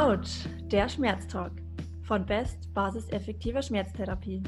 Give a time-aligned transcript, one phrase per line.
[0.00, 1.52] Autsch, der Schmerztalk
[2.04, 4.42] von Best Basis effektiver Schmerztherapie.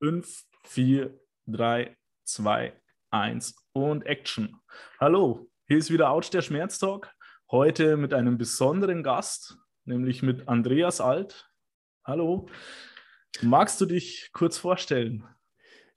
[0.00, 2.72] 5, 4, 3, 2,
[3.10, 4.60] 1 und Action.
[5.00, 7.12] Hallo, hier ist wieder Autsch, der Schmerztalk.
[7.50, 11.50] Heute mit einem besonderen Gast, nämlich mit Andreas Alt.
[12.04, 12.48] Hallo.
[13.42, 15.24] Magst du dich kurz vorstellen?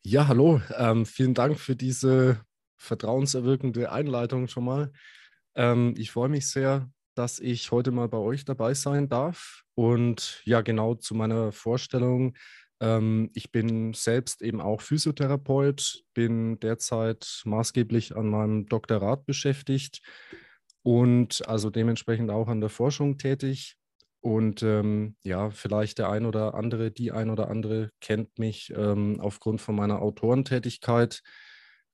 [0.01, 0.63] Ja, hallo.
[0.75, 2.43] Ähm, vielen Dank für diese
[2.81, 4.91] vertrauenserwirkende Einleitung schon mal.
[5.55, 9.63] Ähm, ich freue mich sehr, dass ich heute mal bei euch dabei sein darf.
[9.75, 12.35] Und ja, genau zu meiner Vorstellung.
[12.79, 20.01] Ähm, ich bin selbst eben auch Physiotherapeut, bin derzeit maßgeblich an meinem Doktorat beschäftigt
[20.83, 23.75] und also dementsprechend auch an der Forschung tätig.
[24.23, 29.19] Und ähm, ja, vielleicht der ein oder andere, die ein oder andere kennt mich ähm,
[29.19, 31.21] aufgrund von meiner Autorentätigkeit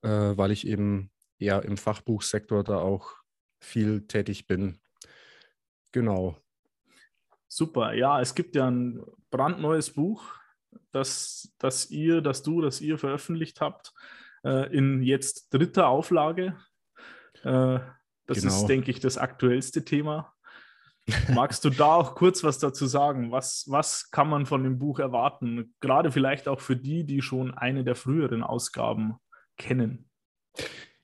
[0.02, 3.14] äh, weil ich eben eher im Fachbuchsektor da auch
[3.60, 4.80] viel tätig bin.
[5.92, 6.38] Genau.
[7.48, 10.24] Super, ja, es gibt ja ein brandneues Buch,
[10.92, 13.94] das, das ihr, das du, das ihr veröffentlicht habt,
[14.44, 16.58] äh, in jetzt dritter Auflage.
[17.44, 17.80] Äh,
[18.26, 18.54] das genau.
[18.54, 20.34] ist, denke ich, das aktuellste Thema.
[21.34, 23.32] Magst du da auch kurz was dazu sagen?
[23.32, 25.74] Was, was kann man von dem Buch erwarten?
[25.80, 29.16] Gerade vielleicht auch für die, die schon eine der früheren Ausgaben
[29.58, 30.10] kennen?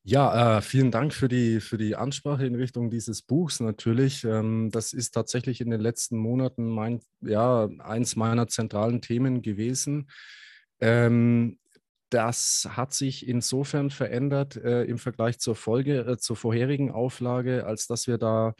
[0.06, 4.26] Ja, äh, vielen Dank für die, für die Ansprache in Richtung dieses Buchs natürlich.
[4.26, 10.10] Ähm, das ist tatsächlich in den letzten Monaten mein, ja, eins meiner zentralen Themen gewesen.
[10.82, 11.58] Ähm,
[12.10, 17.88] das hat sich insofern verändert äh, im Vergleich zur Folge, äh, zur vorherigen Auflage, als
[17.88, 18.56] dass wir da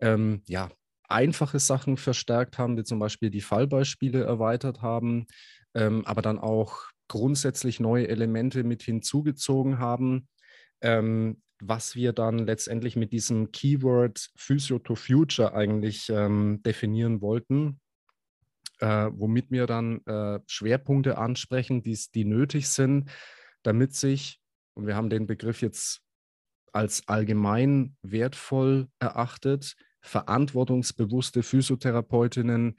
[0.00, 0.68] ähm, ja,
[1.08, 5.26] einfache Sachen verstärkt haben, wie zum Beispiel die Fallbeispiele erweitert haben,
[5.74, 10.28] ähm, aber dann auch grundsätzlich neue Elemente mit hinzugezogen haben,
[10.80, 17.80] ähm, was wir dann letztendlich mit diesem Keyword Physio to Future eigentlich ähm, definieren wollten,
[18.80, 23.10] äh, womit wir dann äh, Schwerpunkte ansprechen, die nötig sind,
[23.62, 24.40] damit sich,
[24.74, 26.02] und wir haben den Begriff jetzt
[26.72, 32.78] als allgemein wertvoll erachtet, verantwortungsbewusste Physiotherapeutinnen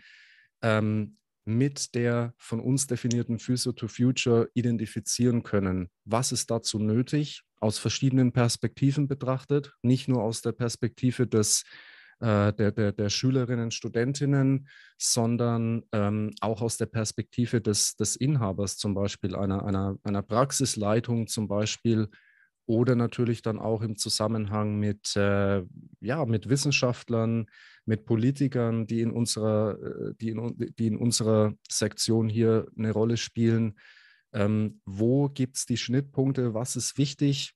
[0.62, 1.18] ähm,
[1.50, 5.90] mit der von uns definierten Physio to Future identifizieren können.
[6.06, 7.42] Was ist dazu nötig?
[7.60, 11.64] Aus verschiedenen Perspektiven betrachtet, nicht nur aus der Perspektive des,
[12.20, 14.68] äh, der, der, der Schülerinnen, Studentinnen,
[14.98, 21.28] sondern ähm, auch aus der Perspektive des, des Inhabers, zum Beispiel einer, einer, einer Praxisleitung,
[21.28, 22.08] zum Beispiel
[22.70, 25.64] oder natürlich dann auch im Zusammenhang mit, äh,
[26.02, 27.48] ja, mit Wissenschaftlern,
[27.90, 33.18] mit Politikern, die in, unserer, äh, die, in, die in unserer Sektion hier eine Rolle
[33.18, 33.80] spielen.
[34.32, 36.54] Ähm, wo gibt es die Schnittpunkte?
[36.54, 37.56] Was ist wichtig?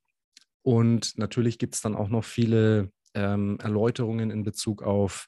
[0.64, 5.28] Und natürlich gibt es dann auch noch viele ähm, Erläuterungen in Bezug auf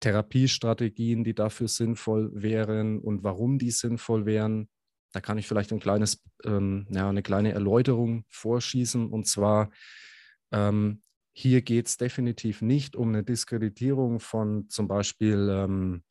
[0.00, 4.68] Therapiestrategien, die dafür sinnvoll wären und warum die sinnvoll wären.
[5.12, 9.06] Da kann ich vielleicht ein kleines, ähm, ja, eine kleine Erläuterung vorschießen.
[9.06, 9.70] Und zwar,
[10.50, 11.02] ähm,
[11.32, 16.02] hier geht es definitiv nicht um eine Diskreditierung von zum Beispiel ähm,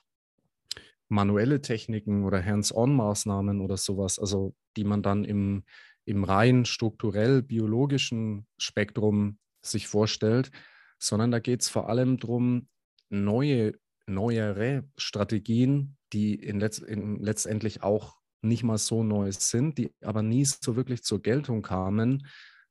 [1.10, 5.64] manuelle Techniken oder Hands-on-Maßnahmen oder sowas, also die man dann im,
[6.06, 10.52] im rein strukturell biologischen Spektrum sich vorstellt,
[10.98, 12.68] sondern da geht es vor allem darum,
[13.10, 13.74] neue,
[14.08, 20.24] neuere Strategien, die in letzt, in letztendlich auch nicht mal so neu sind, die aber
[20.24, 22.26] nie so wirklich zur Geltung kamen,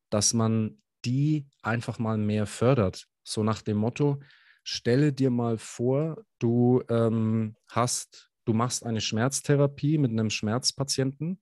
[0.09, 3.07] dass man die einfach mal mehr fördert.
[3.23, 4.21] So nach dem Motto,
[4.63, 11.41] stelle dir mal vor, du ähm, hast, du machst eine Schmerztherapie mit einem Schmerzpatienten.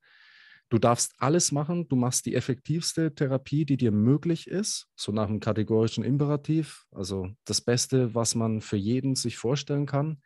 [0.71, 5.27] Du darfst alles machen, du machst die effektivste Therapie, die dir möglich ist, so nach
[5.27, 10.21] dem kategorischen Imperativ, also das Beste, was man für jeden sich vorstellen kann.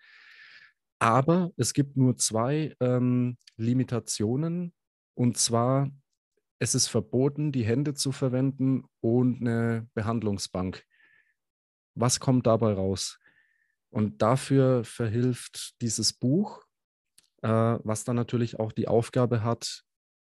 [0.98, 4.72] Aber es gibt nur zwei ähm, Limitationen.
[5.14, 5.90] Und zwar,
[6.62, 10.84] es ist verboten, die Hände zu verwenden und eine Behandlungsbank.
[11.96, 13.18] Was kommt dabei raus?
[13.90, 16.62] Und dafür verhilft dieses Buch,
[17.42, 19.82] äh, was dann natürlich auch die Aufgabe hat,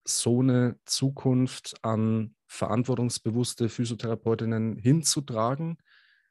[0.07, 5.77] so eine Zukunft an verantwortungsbewusste Physiotherapeutinnen hinzutragen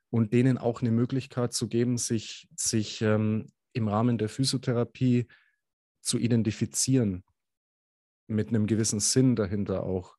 [0.10, 5.28] und denen auch eine Möglichkeit zu geben, sich, sich ähm, im Rahmen der Physiotherapie
[6.02, 7.24] zu identifizieren,
[8.28, 10.18] mit einem gewissen Sinn dahinter auch.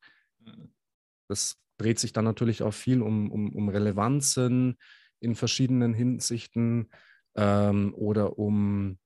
[1.28, 4.78] Das dreht sich dann natürlich auch viel um, um, um Relevanzen
[5.20, 6.90] in verschiedenen Hinsichten
[7.34, 8.98] ähm, oder um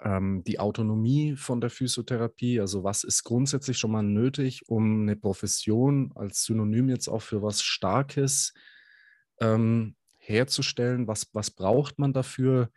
[0.00, 2.60] ähm, die Autonomie von der Physiotherapie.
[2.60, 7.42] Also was ist grundsätzlich schon mal nötig, um eine Profession als Synonym jetzt auch für
[7.42, 8.54] was Starkes
[9.40, 11.06] ähm, herzustellen.
[11.06, 12.70] Was, was braucht man dafür?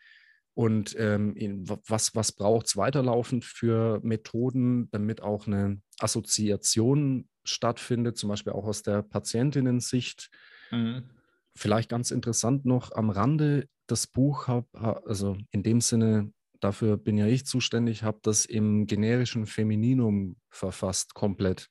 [0.54, 8.18] Und ähm, in, was, was braucht es weiterlaufend für Methoden, damit auch eine Assoziation stattfindet,
[8.18, 10.30] zum Beispiel auch aus der Patientinnen-Sicht?
[10.72, 11.10] Mhm.
[11.56, 14.68] Vielleicht ganz interessant noch am Rande, das Buch habe,
[15.06, 21.14] also in dem Sinne, dafür bin ja ich zuständig, habe das im generischen Femininum verfasst,
[21.14, 21.70] komplett.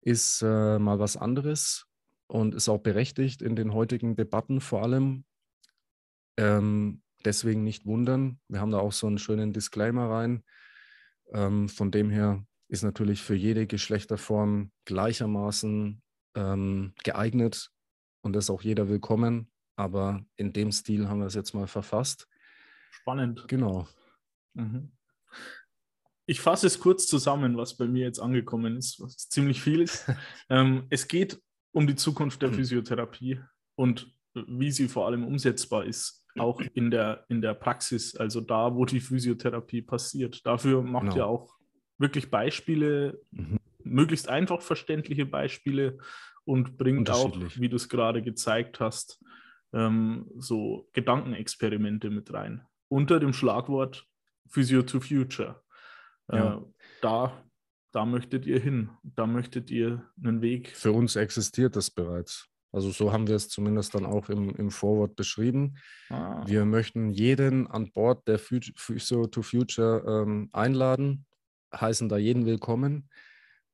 [0.00, 1.86] Ist äh, mal was anderes
[2.28, 5.24] und ist auch berechtigt in den heutigen Debatten vor allem.
[6.38, 8.40] Ähm, deswegen nicht wundern.
[8.48, 10.42] Wir haben da auch so einen schönen Disclaimer rein.
[11.32, 16.02] Ähm, von dem her ist natürlich für jede Geschlechterform gleichermaßen
[16.34, 17.70] ähm, geeignet
[18.22, 19.52] und ist auch jeder willkommen.
[19.76, 22.26] Aber in dem Stil haben wir es jetzt mal verfasst.
[22.90, 23.46] Spannend.
[23.46, 23.86] Genau.
[24.54, 24.92] Mhm.
[26.24, 30.06] Ich fasse es kurz zusammen, was bei mir jetzt angekommen ist, was ziemlich viel ist.
[30.48, 31.40] ähm, es geht
[31.72, 32.56] um die Zukunft der hm.
[32.56, 33.40] Physiotherapie
[33.76, 38.74] und wie sie vor allem umsetzbar ist, auch in der, in der Praxis, also da,
[38.74, 40.44] wo die Physiotherapie passiert.
[40.46, 41.16] Dafür macht genau.
[41.16, 41.54] ihr auch
[41.98, 43.58] wirklich Beispiele, mhm.
[43.82, 45.98] möglichst einfach verständliche Beispiele
[46.44, 49.22] und bringt auch, wie du es gerade gezeigt hast,
[49.72, 52.62] ähm, so Gedankenexperimente mit rein.
[52.88, 54.06] Unter dem Schlagwort
[54.48, 55.62] Physio to Future.
[56.32, 56.56] Ja.
[56.56, 56.60] Äh,
[57.02, 57.44] da,
[57.92, 58.90] da möchtet ihr hin.
[59.02, 60.68] Da möchtet ihr einen Weg.
[60.68, 62.48] Für uns existiert das bereits.
[62.72, 65.76] Also so haben wir es zumindest dann auch im, im Vorwort beschrieben.
[66.10, 66.44] Ah.
[66.46, 71.26] Wir möchten jeden an Bord der Physio to Future ähm, einladen,
[71.74, 73.08] heißen da jeden willkommen.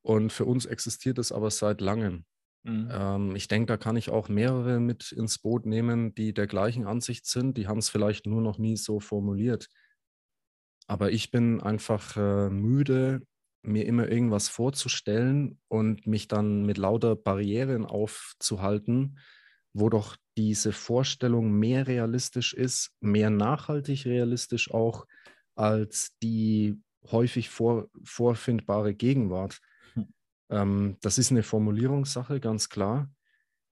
[0.03, 2.25] Und für uns existiert es aber seit langem.
[2.63, 2.89] Mhm.
[2.91, 6.87] Ähm, ich denke, da kann ich auch mehrere mit ins Boot nehmen, die der gleichen
[6.87, 7.59] Ansicht sind.
[7.59, 9.69] Die haben es vielleicht nur noch nie so formuliert.
[10.87, 13.23] Aber ich bin einfach äh, müde,
[13.65, 19.19] mir immer irgendwas vorzustellen und mich dann mit lauter Barrieren aufzuhalten,
[19.73, 25.07] wo doch diese Vorstellung mehr realistisch ist, mehr nachhaltig realistisch auch
[25.55, 26.81] als die
[27.11, 29.61] häufig vor, vorfindbare Gegenwart.
[29.95, 30.09] Hm.
[30.51, 33.13] Ähm, das ist eine Formulierungssache, ganz klar.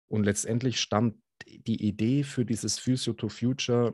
[0.07, 3.93] Und letztendlich stammt die Idee für dieses Physio to Future,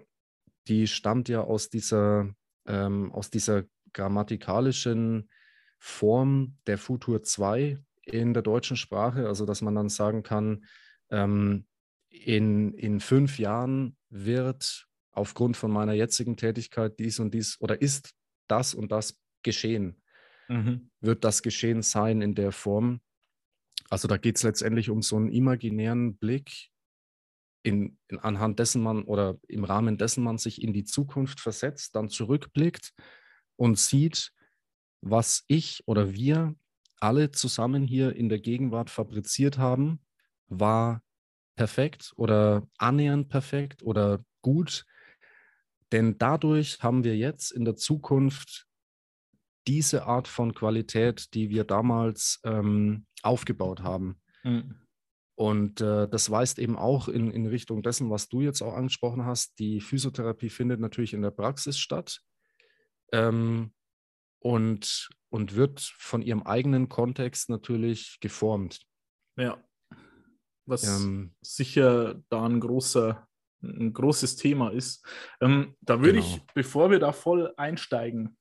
[0.67, 2.33] die stammt ja aus dieser,
[2.65, 5.29] ähm, aus dieser grammatikalischen
[5.85, 10.63] Form der Futur 2 in der deutschen Sprache, also dass man dann sagen kann,
[11.09, 11.65] ähm,
[12.09, 18.13] in, in fünf Jahren wird aufgrund von meiner jetzigen Tätigkeit dies und dies oder ist
[18.47, 20.01] das und das geschehen.
[20.47, 20.89] Mhm.
[21.01, 23.01] Wird das geschehen sein in der Form?
[23.89, 26.69] Also da geht es letztendlich um so einen imaginären Blick,
[27.62, 31.94] in, in, anhand dessen man oder im Rahmen dessen man sich in die Zukunft versetzt,
[31.97, 32.94] dann zurückblickt
[33.57, 34.31] und sieht,
[35.03, 36.55] was ich oder wir
[37.00, 40.00] alle zusammen hier in der Gegenwart fabriziert haben,
[40.47, 41.01] war
[41.55, 44.85] perfekt oder annähernd perfekt oder gut.
[45.91, 48.67] Denn dadurch haben wir jetzt in der Zukunft
[49.67, 54.21] diese Art von Qualität, die wir damals ähm, aufgebaut haben.
[54.44, 54.79] Mhm.
[55.35, 59.25] Und äh, das weist eben auch in, in Richtung dessen, was du jetzt auch angesprochen
[59.25, 59.59] hast.
[59.59, 62.21] Die Physiotherapie findet natürlich in der Praxis statt.
[63.11, 63.73] Ähm,
[64.43, 68.81] und, und wird von ihrem eigenen Kontext natürlich geformt.
[69.38, 69.57] Ja.
[70.65, 73.27] Was ähm, sicher da ein großer,
[73.62, 75.05] ein großes Thema ist.
[75.41, 76.25] Ähm, da würde genau.
[76.25, 78.38] ich, bevor wir da voll einsteigen,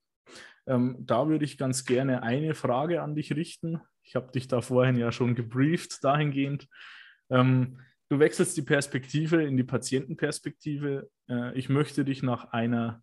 [0.67, 3.81] ähm, da würde ich ganz gerne eine Frage an dich richten.
[4.03, 6.69] Ich habe dich da vorhin ja schon gebrieft dahingehend.
[7.31, 11.11] Ähm, du wechselst die Perspektive in die Patientenperspektive.
[11.29, 13.03] Äh, ich möchte dich nach einer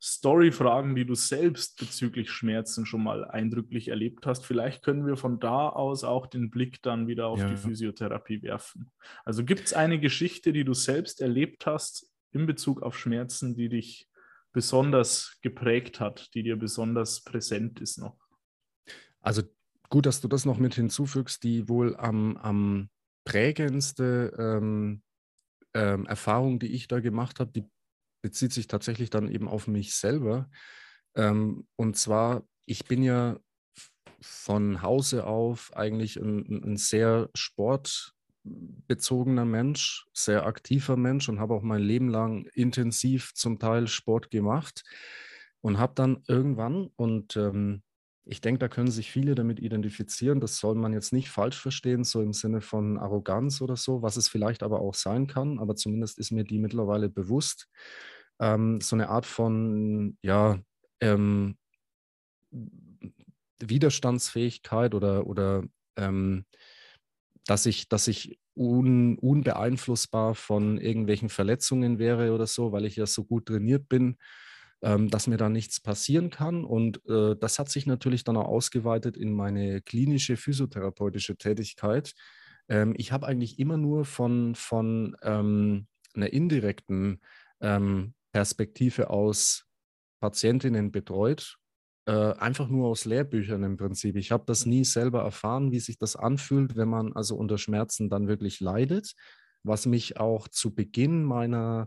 [0.00, 4.46] Story-Fragen, die du selbst bezüglich Schmerzen schon mal eindrücklich erlebt hast.
[4.46, 7.50] Vielleicht können wir von da aus auch den Blick dann wieder auf ja.
[7.50, 8.90] die Physiotherapie werfen.
[9.24, 13.68] Also gibt es eine Geschichte, die du selbst erlebt hast in Bezug auf Schmerzen, die
[13.68, 14.08] dich
[14.52, 18.18] besonders geprägt hat, die dir besonders präsent ist noch?
[19.20, 19.42] Also
[19.88, 22.88] gut, dass du das noch mit hinzufügst, die wohl am, am
[23.24, 25.02] prägendste ähm,
[25.74, 27.64] ähm, Erfahrung, die ich da gemacht habe, die
[28.22, 30.50] bezieht sich tatsächlich dann eben auf mich selber.
[31.14, 33.38] Ähm, und zwar, ich bin ja
[34.20, 41.62] von Hause auf eigentlich ein, ein sehr sportbezogener Mensch, sehr aktiver Mensch und habe auch
[41.62, 44.84] mein Leben lang intensiv zum Teil Sport gemacht
[45.60, 47.82] und habe dann irgendwann, und ähm,
[48.30, 50.40] ich denke, da können sich viele damit identifizieren.
[50.40, 54.18] Das soll man jetzt nicht falsch verstehen, so im Sinne von Arroganz oder so, was
[54.18, 55.58] es vielleicht aber auch sein kann.
[55.58, 57.68] Aber zumindest ist mir die mittlerweile bewusst.
[58.38, 60.60] Ähm, so eine Art von, ja,
[61.00, 61.56] ähm,
[63.60, 65.64] Widerstandsfähigkeit oder, oder
[65.96, 66.44] ähm,
[67.46, 73.06] dass ich, dass ich un, unbeeinflussbar von irgendwelchen Verletzungen wäre oder so, weil ich ja
[73.06, 74.18] so gut trainiert bin,
[74.82, 76.64] ähm, dass mir da nichts passieren kann.
[76.64, 82.14] Und äh, das hat sich natürlich dann auch ausgeweitet in meine klinische physiotherapeutische Tätigkeit.
[82.68, 87.20] Ähm, ich habe eigentlich immer nur von, von ähm, einer indirekten
[87.60, 89.64] ähm, Perspektive aus
[90.20, 91.58] Patientinnen betreut
[92.08, 94.16] äh, einfach nur aus Lehrbüchern im Prinzip.
[94.16, 98.08] Ich habe das nie selber erfahren, wie sich das anfühlt, wenn man also unter Schmerzen
[98.08, 99.12] dann wirklich leidet,
[99.62, 101.86] was mich auch zu Beginn meiner,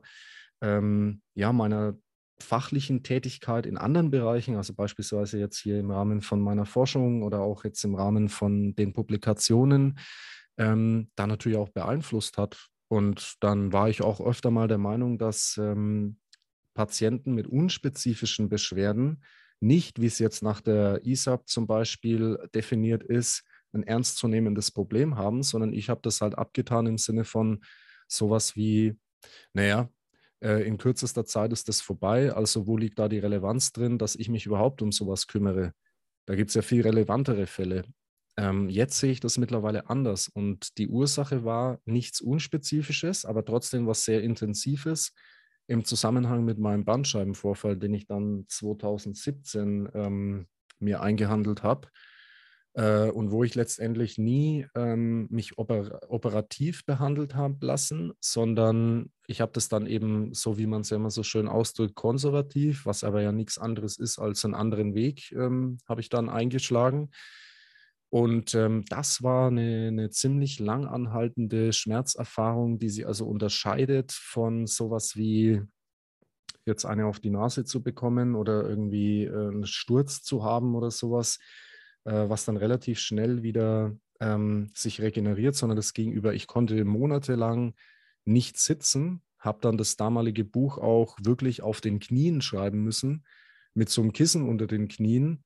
[0.61, 1.97] ähm, ja, meiner
[2.41, 7.39] fachlichen Tätigkeit in anderen Bereichen, also beispielsweise jetzt hier im Rahmen von meiner Forschung oder
[7.39, 9.99] auch jetzt im Rahmen von den Publikationen,
[10.57, 12.67] ähm, da natürlich auch beeinflusst hat.
[12.89, 16.17] Und dann war ich auch öfter mal der Meinung, dass ähm,
[16.73, 19.23] Patienten mit unspezifischen Beschwerden
[19.61, 23.43] nicht, wie es jetzt nach der ISAP zum Beispiel definiert ist,
[23.73, 27.63] ein ernstzunehmendes Problem haben, sondern ich habe das halt abgetan im Sinne von
[28.07, 28.97] sowas wie,
[29.53, 29.89] naja,
[30.41, 34.15] äh, in kürzester Zeit ist das vorbei, also wo liegt da die Relevanz drin, dass
[34.15, 35.73] ich mich überhaupt um sowas kümmere?
[36.25, 37.83] Da gibt es ja viel relevantere Fälle.
[38.37, 43.87] Ähm, jetzt sehe ich das mittlerweile anders und die Ursache war nichts Unspezifisches, aber trotzdem
[43.87, 45.13] was sehr Intensives,
[45.67, 50.47] im Zusammenhang mit meinem Bandscheibenvorfall, den ich dann 2017 ähm,
[50.79, 51.87] mir eingehandelt habe
[52.73, 59.41] äh, und wo ich letztendlich nie ähm, mich oper operativ behandelt habe lassen, sondern ich
[59.41, 63.03] habe das dann eben, so wie man es ja immer so schön ausdrückt, konservativ, was
[63.03, 67.09] aber ja nichts anderes ist als einen anderen Weg, ähm, habe ich dann eingeschlagen.
[68.09, 74.67] Und ähm, das war eine, eine, ziemlich lang anhaltende Schmerzerfahrung, die sie also unterscheidet von
[74.67, 75.61] sowas wie
[76.65, 80.91] jetzt eine auf die Nase zu bekommen oder irgendwie äh, einen Sturz zu haben oder
[80.91, 81.39] sowas,
[82.05, 87.73] äh, was dann relativ schnell wieder ähm, sich regeneriert, sondern das Gegenüber, ich konnte monatelang
[88.25, 93.25] nicht sitzen, habe dann das damalige Buch auch wirklich auf den Knien schreiben müssen,
[93.73, 95.43] mit so einem Kissen unter den Knien.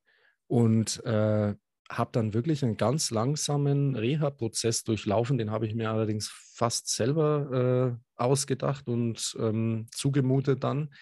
[0.48, 1.56] Und äh,
[1.90, 5.38] habe dann wirklich einen ganz langsamen Reha-Prozess durchlaufen.
[5.38, 10.94] Den habe ich mir allerdings fast selber äh, ausgedacht und ähm, zugemutet dann.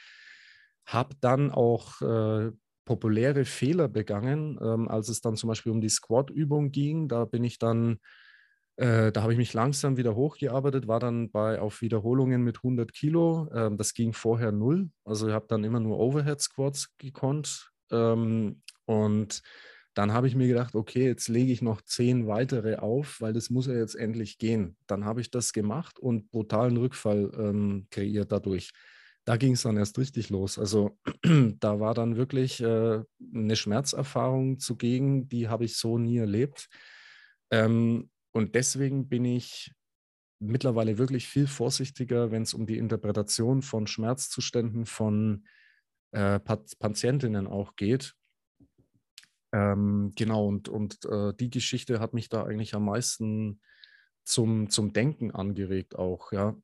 [0.85, 2.51] Habe dann auch äh,
[2.85, 7.07] populäre Fehler begangen, ähm, als es dann zum Beispiel um die Squat-Übung ging.
[7.07, 7.99] Da bin ich dann,
[8.77, 12.93] äh, da habe ich mich langsam wieder hochgearbeitet, war dann bei auf Wiederholungen mit 100
[12.93, 13.49] Kilo.
[13.53, 14.89] Ähm, das ging vorher null.
[15.05, 17.71] Also ich habe dann immer nur Overhead-Squats gekonnt.
[17.91, 19.41] Ähm, und
[19.93, 23.49] dann habe ich mir gedacht, okay, jetzt lege ich noch zehn weitere auf, weil das
[23.51, 24.75] muss ja jetzt endlich gehen.
[24.87, 28.71] Dann habe ich das gemacht und brutalen Rückfall ähm, kreiert dadurch.
[29.25, 30.59] Da ging es dann erst richtig los.
[30.59, 30.97] Also
[31.59, 33.01] da war dann wirklich äh,
[33.33, 36.69] eine Schmerzerfahrung zugegen, die habe ich so nie erlebt.
[37.51, 39.71] Ähm, und deswegen bin ich
[40.39, 45.45] mittlerweile wirklich viel vorsichtiger, wenn es um die Interpretation von Schmerzzuständen von
[46.11, 48.15] äh, Patientinnen auch geht
[49.53, 53.61] ähm, genau, und, und äh, die Geschichte hat mich da eigentlich am meisten
[54.25, 56.55] zum, zum Denken angeregt auch, ja.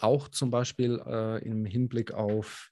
[0.00, 2.70] Auch zum Beispiel äh, im Hinblick auf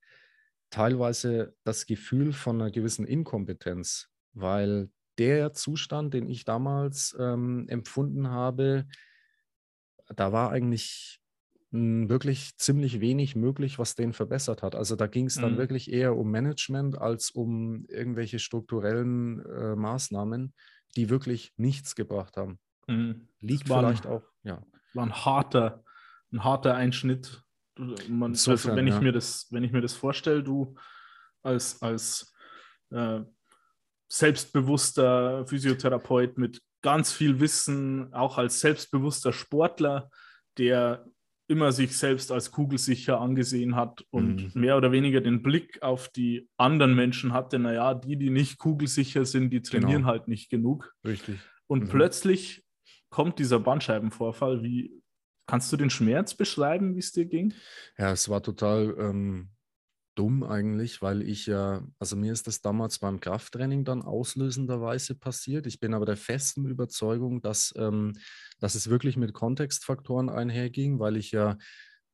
[0.70, 8.28] teilweise das Gefühl von einer gewissen Inkompetenz, weil der Zustand, den ich damals ähm, empfunden
[8.30, 8.86] habe,
[10.14, 11.20] da war eigentlich
[11.70, 14.74] wirklich ziemlich wenig möglich, was den verbessert hat.
[14.74, 15.58] Also da ging es dann mhm.
[15.58, 20.54] wirklich eher um Management als um irgendwelche strukturellen äh, Maßnahmen,
[20.96, 22.58] die wirklich nichts gebracht haben.
[22.86, 23.28] Mhm.
[23.40, 24.62] Liegt vielleicht ein, auch, ja.
[24.94, 25.84] War ein harter,
[26.32, 27.42] ein harter Einschnitt.
[27.76, 29.00] Man, Insofern, also wenn ich ja.
[29.00, 30.74] mir das, wenn ich mir das vorstelle, du
[31.42, 32.34] als, als
[32.90, 33.20] äh,
[34.08, 40.10] selbstbewusster Physiotherapeut mit ganz viel Wissen, auch als selbstbewusster Sportler,
[40.56, 41.06] der
[41.48, 44.60] immer sich selbst als kugelsicher angesehen hat und mhm.
[44.60, 49.24] mehr oder weniger den Blick auf die anderen Menschen hatte, naja, die, die nicht kugelsicher
[49.24, 50.08] sind, die trainieren genau.
[50.08, 50.94] halt nicht genug.
[51.06, 51.38] Richtig.
[51.66, 51.88] Und mhm.
[51.88, 52.64] plötzlich
[53.08, 54.62] kommt dieser Bandscheibenvorfall.
[54.62, 55.02] Wie
[55.48, 57.54] kannst du den Schmerz beschreiben, wie es dir ging?
[57.96, 59.48] Ja, es war total ähm,
[60.14, 65.66] dumm eigentlich, weil ich ja, also mir ist das damals beim Krafttraining dann auslösenderweise passiert.
[65.66, 68.12] Ich bin aber der festen Überzeugung, dass, ähm,
[68.60, 71.56] dass es wirklich mit Kontextfaktoren einherging, weil ich ja,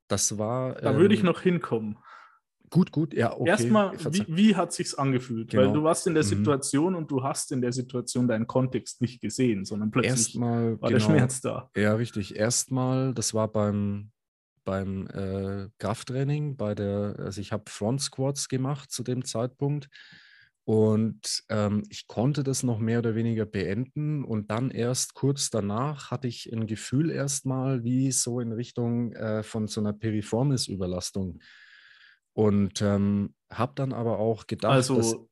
[0.06, 0.74] das war.
[0.74, 1.98] Da ähm, würde ich ähm, noch hinkommen.
[2.74, 3.50] Gut, gut, ja, okay.
[3.50, 5.48] Erstmal, wie, wie hat sich's angefühlt?
[5.48, 5.62] Genau.
[5.62, 6.28] Weil du warst in der mhm.
[6.28, 6.98] Situation mhm.
[6.98, 10.90] und du hast in der Situation deinen Kontext nicht gesehen, sondern plötzlich Erstmal, war genau,
[10.90, 11.70] der Schmerz da.
[11.76, 12.34] Ja, richtig.
[12.34, 14.10] Erstmal, das war beim,
[14.64, 19.88] beim äh, Krafttraining, bei der, also ich habe Front Squats gemacht zu dem Zeitpunkt
[20.64, 24.24] Und ähm, ich konnte das noch mehr oder weniger beenden.
[24.24, 29.42] Und dann erst kurz danach hatte ich ein Gefühl erstmal wie so in Richtung äh,
[29.42, 31.40] von so einer Piriformis-Überlastung.
[32.34, 35.28] Und ähm, habe dann aber auch gedacht, also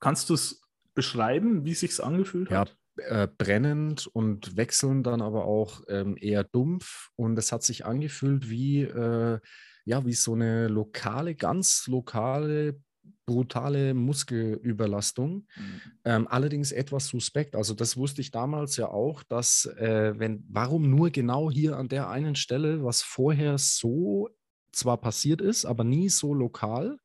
[0.00, 0.62] kannst du es
[0.94, 2.76] beschreiben, wie es sich angefühlt hat?
[2.96, 7.10] Ja, äh, brennend und wechselnd dann aber auch ähm, eher dumpf.
[7.16, 9.40] Und es hat sich angefühlt wie, äh,
[9.84, 12.80] ja, wie so eine lokale, ganz lokale
[13.26, 15.46] brutale Muskelüberlastung.
[15.56, 15.80] Mhm.
[16.04, 17.56] Ähm, allerdings etwas suspekt.
[17.56, 21.88] Also das wusste ich damals ja auch, dass äh, wenn, warum nur genau hier an
[21.88, 24.28] der einen Stelle, was vorher so
[24.74, 26.98] zwar passiert ist, aber nie so lokal.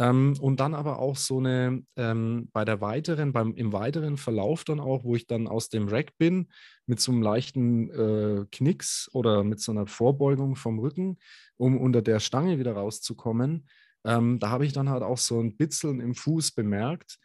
[0.00, 4.62] Ähm, und dann aber auch so eine, ähm, bei der weiteren, beim, im weiteren Verlauf
[4.64, 6.48] dann auch, wo ich dann aus dem Rack bin,
[6.86, 11.18] mit so einem leichten äh, Knicks oder mit so einer Vorbeugung vom Rücken,
[11.56, 13.66] um unter der Stange wieder rauszukommen,
[14.04, 17.18] ähm, da habe ich dann halt auch so ein Bitzeln im Fuß bemerkt.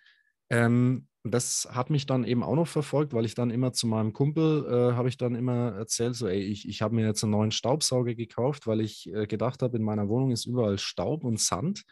[0.49, 4.11] Ähm, das hat mich dann eben auch noch verfolgt, weil ich dann immer zu meinem
[4.11, 7.31] Kumpel äh, habe ich dann immer erzählt, so, ey, ich, ich habe mir jetzt einen
[7.31, 11.39] neuen Staubsauger gekauft, weil ich äh, gedacht habe, in meiner Wohnung ist überall Staub und
[11.39, 11.85] Sand,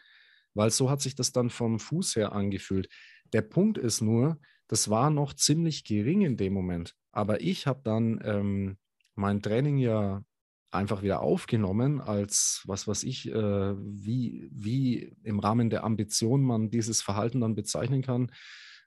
[0.52, 2.88] weil so hat sich das dann vom Fuß her angefühlt.
[3.32, 6.94] Der Punkt ist nur, das war noch ziemlich gering in dem Moment.
[7.10, 8.76] Aber ich habe dann ähm,
[9.14, 10.22] mein Training ja
[10.70, 16.70] einfach wieder aufgenommen, als was weiß ich, äh, wie, wie im Rahmen der Ambition man
[16.70, 18.30] dieses Verhalten dann bezeichnen kann,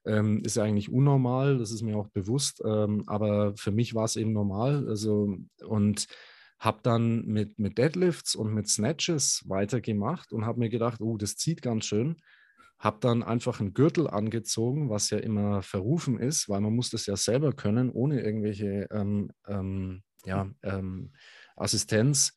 [0.06, 4.06] ähm, ist ja eigentlich unnormal, das ist mir auch bewusst, ähm, aber für mich war
[4.06, 4.88] es eben normal.
[4.88, 6.08] Also und
[6.60, 11.36] habe dann mit, mit Deadlifts und mit Snatches weitergemacht und habe mir gedacht, oh, das
[11.36, 12.18] zieht ganz schön.
[12.80, 17.06] Habe dann einfach einen Gürtel angezogen, was ja immer verrufen ist, weil man muss das
[17.06, 21.14] ja selber können, ohne irgendwelche ähm, ähm ja, ähm,
[21.56, 22.34] Assistenz.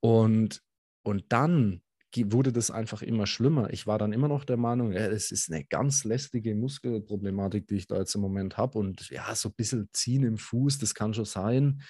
[0.00, 0.62] Und,
[1.02, 1.82] und dann
[2.16, 3.70] wurde das einfach immer schlimmer.
[3.72, 7.76] Ich war dann immer noch der Meinung, ja, es ist eine ganz lästige Muskelproblematik, die
[7.76, 8.78] ich da jetzt im Moment habe.
[8.78, 11.82] Und ja, so ein bisschen ziehen im Fuß, das kann schon sein.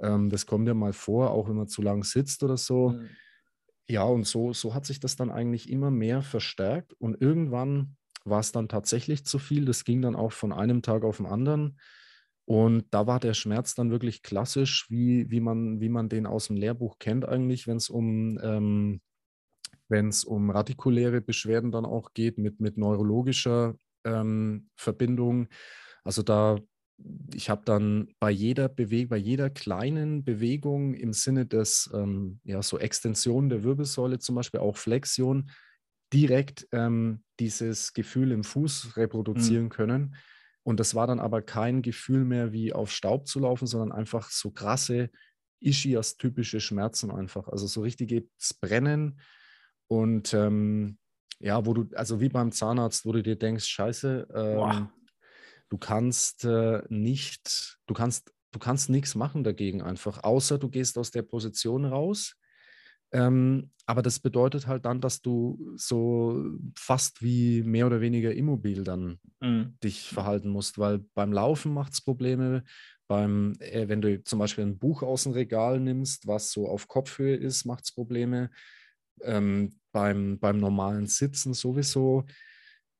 [0.00, 2.90] Ähm, das kommt ja mal vor, auch wenn man zu lang sitzt oder so.
[2.90, 3.08] Mhm.
[3.88, 6.94] Ja, und so, so hat sich das dann eigentlich immer mehr verstärkt.
[6.94, 9.64] Und irgendwann war es dann tatsächlich zu viel.
[9.64, 11.78] Das ging dann auch von einem Tag auf den anderen.
[12.46, 16.46] Und da war der Schmerz dann wirklich klassisch, wie, wie, man, wie man den aus
[16.46, 19.00] dem Lehrbuch kennt eigentlich, wenn es um, ähm,
[20.24, 25.48] um radikuläre Beschwerden dann auch geht mit, mit neurologischer ähm, Verbindung.
[26.04, 26.58] Also da,
[27.34, 32.62] ich habe dann bei jeder Bewegung, bei jeder kleinen Bewegung im Sinne des, ähm, ja,
[32.62, 35.50] so Extension der Wirbelsäule zum Beispiel, auch Flexion,
[36.12, 39.70] direkt ähm, dieses Gefühl im Fuß reproduzieren mhm.
[39.70, 40.16] können
[40.66, 44.30] und das war dann aber kein Gefühl mehr, wie auf Staub zu laufen, sondern einfach
[44.30, 45.10] so krasse
[45.60, 47.46] Ischias-typische Schmerzen einfach.
[47.46, 48.24] Also so richtiges
[48.60, 49.20] Brennen
[49.88, 50.98] und ähm,
[51.38, 54.88] ja, wo du, also wie beim Zahnarzt, wo du dir denkst, scheiße, ähm,
[55.68, 60.96] du kannst äh, nicht, du kannst, du kannst nichts machen dagegen einfach, außer du gehst
[60.98, 62.36] aus der Position raus
[63.12, 66.44] ähm, aber das bedeutet halt dann, dass du so
[66.76, 69.78] fast wie mehr oder weniger immobil dann mhm.
[69.82, 72.64] dich verhalten musst, weil beim Laufen macht es Probleme.
[73.08, 76.88] Beim, äh, wenn du zum Beispiel ein Buch aus dem Regal nimmst, was so auf
[76.88, 78.50] Kopfhöhe ist, macht es Probleme.
[79.22, 82.24] Ähm, beim, beim normalen Sitzen sowieso.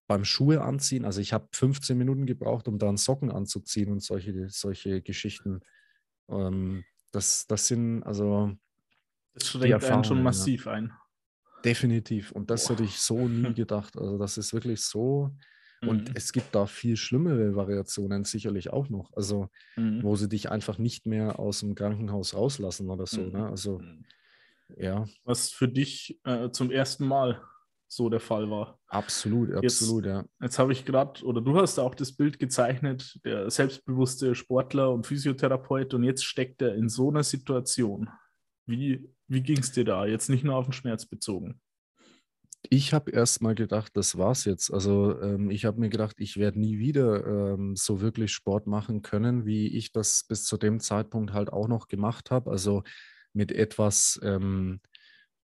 [0.09, 4.49] Beim Schuhe anziehen, also ich habe 15 Minuten gebraucht, um dann Socken anzuziehen und solche,
[4.51, 5.61] solche Geschichten.
[6.29, 8.57] Ähm, das, das sind also
[9.35, 10.73] das schränkt einen schon massiv ja.
[10.73, 10.93] ein.
[11.65, 12.33] Definitiv.
[12.33, 12.75] Und das Boah.
[12.75, 13.99] hätte ich so nie gedacht.
[13.99, 15.33] Also das ist wirklich so.
[15.83, 16.15] Und mhm.
[16.15, 19.13] es gibt da viel schlimmere Variationen sicherlich auch noch.
[19.15, 20.03] Also, mhm.
[20.03, 23.23] wo sie dich einfach nicht mehr aus dem Krankenhaus rauslassen oder so.
[23.23, 23.33] Mhm.
[23.33, 23.47] Ne?
[23.49, 24.05] Also, mhm.
[24.77, 25.05] Ja.
[25.25, 27.43] Was für dich äh, zum ersten Mal
[27.89, 28.79] so der Fall war.
[28.89, 30.25] Absolut, absolut, jetzt, ja.
[30.41, 35.07] Jetzt habe ich gerade, oder du hast auch das Bild gezeichnet, der selbstbewusste Sportler und
[35.07, 38.09] Physiotherapeut, und jetzt steckt er in so einer Situation.
[38.67, 40.07] Wie, wie ging es dir da?
[40.07, 41.61] Jetzt nicht nur auf den Schmerz bezogen.
[42.69, 44.73] Ich habe erst mal gedacht, das war's jetzt.
[44.73, 49.03] Also ähm, ich habe mir gedacht, ich werde nie wieder ähm, so wirklich Sport machen
[49.03, 52.51] können, wie ich das bis zu dem Zeitpunkt halt auch noch gemacht habe.
[52.51, 52.83] Also
[53.37, 54.81] mit etwas ähm,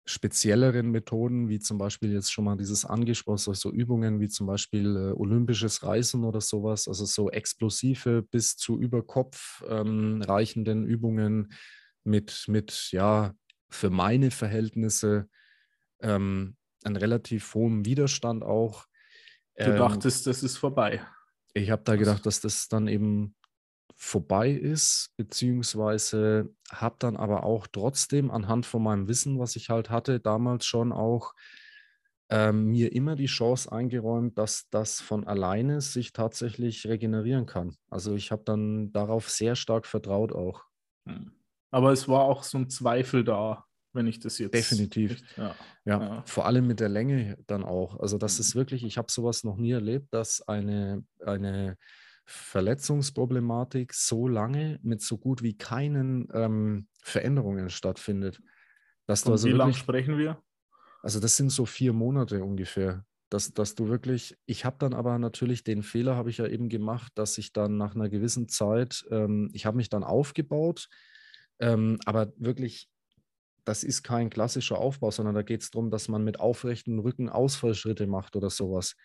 [0.04, 4.96] spezielleren Methoden, wie zum Beispiel jetzt schon mal dieses angesprochen, so Übungen wie zum Beispiel
[4.96, 11.52] äh, olympisches Reisen oder sowas, also so explosive bis zu über Kopf ähm, reichenden Übungen
[12.04, 13.34] mit, mit ja,
[13.70, 15.28] für meine Verhältnisse
[16.00, 18.86] ähm, einen relativ hohen Widerstand auch.
[19.56, 21.02] Du ähm, dachtest, das ist vorbei.
[21.52, 23.34] Ich habe da gedacht, dass das dann eben
[23.96, 29.90] vorbei ist, beziehungsweise habe dann aber auch trotzdem anhand von meinem Wissen, was ich halt
[29.90, 31.34] hatte, damals schon auch
[32.30, 37.76] äh, mir immer die Chance eingeräumt, dass das von alleine sich tatsächlich regenerieren kann.
[37.88, 40.64] Also ich habe dann darauf sehr stark vertraut auch.
[41.70, 44.54] Aber es war auch so ein Zweifel da, wenn ich das jetzt.
[44.54, 45.22] Definitiv.
[45.36, 47.98] Ja, ja, ja, vor allem mit der Länge dann auch.
[48.00, 48.40] Also das mhm.
[48.40, 51.76] ist wirklich, ich habe sowas noch nie erlebt, dass eine, eine
[52.30, 58.42] Verletzungsproblematik so lange mit so gut wie keinen ähm, Veränderungen stattfindet.
[59.06, 60.42] Dass du also wie lange sprechen wir?
[61.02, 63.06] Also das sind so vier Monate ungefähr.
[63.30, 66.68] Dass, dass du wirklich, ich habe dann aber natürlich den Fehler, habe ich ja eben
[66.68, 70.88] gemacht, dass ich dann nach einer gewissen Zeit, ähm, ich habe mich dann aufgebaut,
[71.60, 72.90] ähm, aber wirklich,
[73.64, 77.28] das ist kein klassischer Aufbau, sondern da geht es darum, dass man mit aufrechten Rücken
[77.30, 78.96] Ausfallschritte macht oder sowas.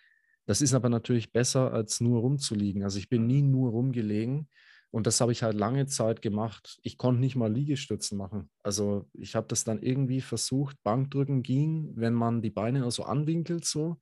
[0.45, 2.83] Das ist aber natürlich besser, als nur rumzuliegen.
[2.83, 4.49] Also ich bin nie nur rumgelegen
[4.91, 6.79] und das habe ich halt lange Zeit gemacht.
[6.83, 8.49] Ich konnte nicht mal Liegestützen machen.
[8.61, 10.75] Also ich habe das dann irgendwie versucht.
[10.83, 13.97] Bankdrücken ging, wenn man die Beine also anwinkelt so.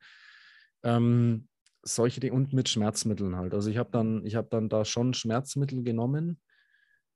[0.83, 1.47] Ähm,
[1.83, 3.53] solche Dinge und mit Schmerzmitteln halt.
[3.53, 6.39] Also ich habe dann, ich habe dann da schon Schmerzmittel genommen,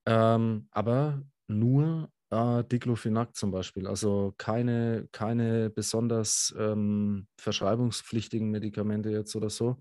[0.05, 3.88] ähm, aber nur äh, Diclofenac zum Beispiel.
[3.88, 9.80] Also keine, keine besonders ähm, verschreibungspflichtigen Medikamente jetzt oder so.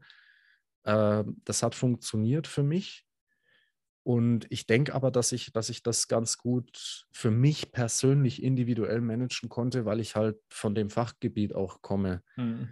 [0.85, 3.05] Äh, das hat funktioniert für mich.
[4.05, 9.01] Und ich denke aber, dass ich, dass ich das ganz gut für mich persönlich individuell
[9.01, 12.23] managen konnte, weil ich halt von dem Fachgebiet auch komme.
[12.37, 12.69] Mhm.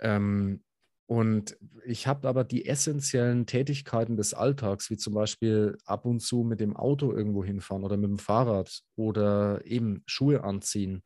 [0.00, 0.63] Ähm,
[1.06, 6.44] und ich habe aber die essentiellen Tätigkeiten des Alltags, wie zum Beispiel ab und zu
[6.44, 11.02] mit dem Auto irgendwo hinfahren oder mit dem Fahrrad oder eben Schuhe anziehen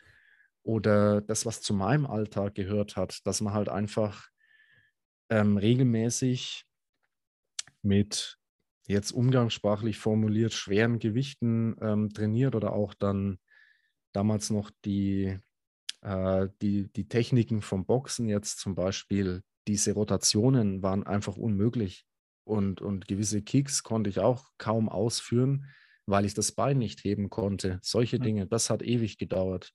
[0.62, 4.28] oder das, was zu meinem Alltag gehört hat, dass man halt einfach
[5.30, 6.64] ähm, regelmäßig
[7.82, 8.38] mit
[8.86, 13.38] jetzt umgangssprachlich formuliert schweren Gewichten ähm, trainiert oder auch dann
[14.12, 15.38] damals noch die,
[16.02, 22.04] äh, die, die Techniken vom Boxen jetzt zum Beispiel diese Rotationen waren einfach unmöglich.
[22.44, 25.66] Und, und gewisse Kicks konnte ich auch kaum ausführen,
[26.06, 27.78] weil ich das Bein nicht heben konnte.
[27.82, 28.22] Solche hm.
[28.24, 29.72] Dinge, das hat ewig gedauert.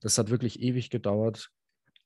[0.00, 1.50] Das hat wirklich ewig gedauert.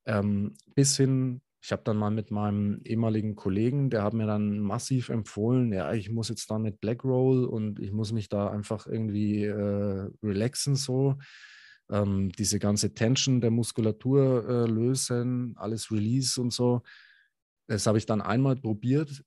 [0.07, 4.61] Ähm, bis hin, ich habe dann mal mit meinem ehemaligen Kollegen, der hat mir dann
[4.61, 8.49] massiv empfohlen, ja, ich muss jetzt da mit Black Roll und ich muss mich da
[8.51, 11.19] einfach irgendwie äh, relaxen so
[11.91, 16.83] ähm, diese ganze Tension der Muskulatur äh, lösen, alles Release und so.
[17.71, 19.25] Das habe ich dann einmal probiert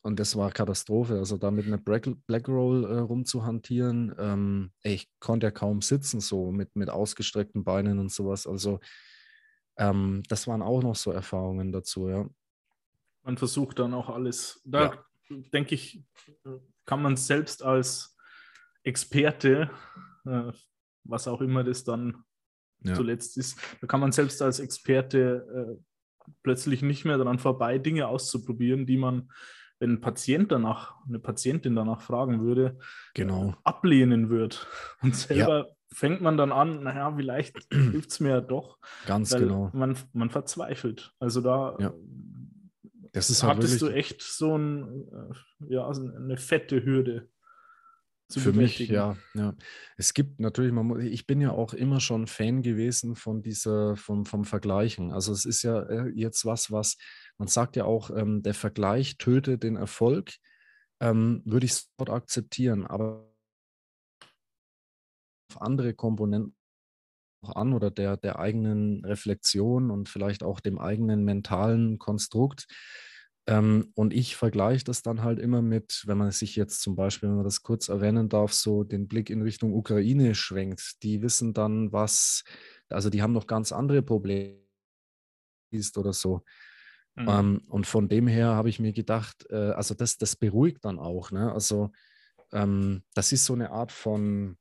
[0.00, 1.18] und das war Katastrophe.
[1.18, 6.20] Also da mit einer Black, Black Roll äh, rumzuhantieren, ähm, ich konnte ja kaum sitzen,
[6.20, 8.46] so mit, mit ausgestreckten Beinen und sowas.
[8.46, 8.80] Also
[9.76, 12.26] ähm, das waren auch noch so Erfahrungen dazu, ja.
[13.24, 14.62] Man versucht dann auch alles.
[14.64, 14.94] Da
[15.28, 15.36] ja.
[15.52, 16.02] denke ich,
[16.86, 18.16] kann man selbst als
[18.84, 19.70] Experte,
[20.24, 20.50] äh,
[21.04, 22.24] was auch immer das dann
[22.84, 22.94] ja.
[22.94, 25.84] zuletzt ist, da kann man selbst als Experte äh,
[26.42, 29.30] plötzlich nicht mehr daran vorbei, Dinge auszuprobieren, die man,
[29.78, 32.78] wenn ein Patient danach, eine Patientin danach fragen würde,
[33.14, 33.54] genau.
[33.64, 34.66] ablehnen wird.
[35.02, 35.74] Und selber ja.
[35.92, 38.78] fängt man dann an, naja, vielleicht hilft es mir ja doch.
[39.06, 39.70] Ganz genau.
[39.72, 41.12] Man, man verzweifelt.
[41.18, 41.92] Also da ja.
[43.12, 47.28] das ist halt hattest du echt so ein, äh, ja, eine fette Hürde
[48.30, 49.54] für mich, ja, ja.
[49.96, 54.26] Es gibt natürlich, man, ich bin ja auch immer schon Fan gewesen von dieser, vom,
[54.26, 55.12] vom Vergleichen.
[55.12, 56.96] Also es ist ja äh, jetzt was, was,
[57.38, 60.32] man sagt ja auch, ähm, der Vergleich tötet den Erfolg,
[61.00, 63.32] ähm, würde ich sofort akzeptieren, aber
[65.52, 66.56] auf andere Komponenten
[67.42, 72.66] an oder der, der eigenen Reflexion und vielleicht auch dem eigenen mentalen Konstrukt
[73.46, 77.28] ähm, und ich vergleiche das dann halt immer mit, wenn man sich jetzt zum Beispiel,
[77.28, 81.02] wenn man das kurz erwähnen darf, so den Blick in Richtung Ukraine schwenkt.
[81.04, 82.42] Die wissen dann, was,
[82.88, 84.58] also die haben noch ganz andere Probleme
[85.70, 86.42] ist oder so.
[87.14, 87.28] Mhm.
[87.28, 90.98] Ähm, und von dem her habe ich mir gedacht, äh, also das, das beruhigt dann
[90.98, 91.30] auch.
[91.30, 91.52] Ne?
[91.52, 91.92] Also
[92.52, 94.58] ähm, das ist so eine Art von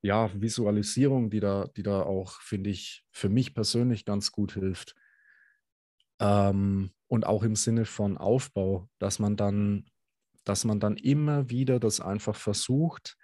[0.00, 4.94] ja, Visualisierung, die da, die da auch, finde ich, für mich persönlich ganz gut hilft.
[6.20, 9.86] Ähm, und auch im Sinne von Aufbau, dass man dann,
[10.44, 13.16] dass man dann immer wieder das einfach versucht.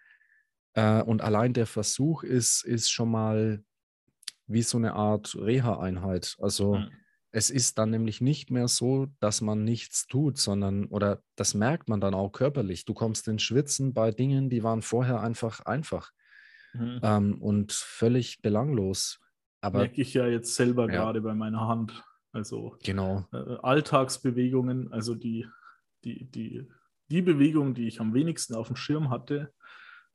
[0.75, 3.65] Äh, und allein der Versuch ist, ist schon mal
[4.47, 6.37] wie so eine Art Reha-Einheit.
[6.41, 6.91] Also mhm.
[7.31, 11.89] es ist dann nämlich nicht mehr so, dass man nichts tut, sondern, oder das merkt
[11.89, 12.85] man dann auch körperlich.
[12.85, 16.13] Du kommst ins Schwitzen bei Dingen, die waren vorher einfach einfach
[16.73, 17.01] mhm.
[17.03, 19.19] ähm, und völlig belanglos.
[19.61, 20.93] Aber merke ich ja jetzt selber ja.
[20.93, 22.05] gerade bei meiner Hand.
[22.33, 23.27] Also genau.
[23.33, 25.47] äh, Alltagsbewegungen, also die,
[26.05, 26.69] die, die,
[27.09, 29.53] die Bewegung, die ich am wenigsten auf dem Schirm hatte,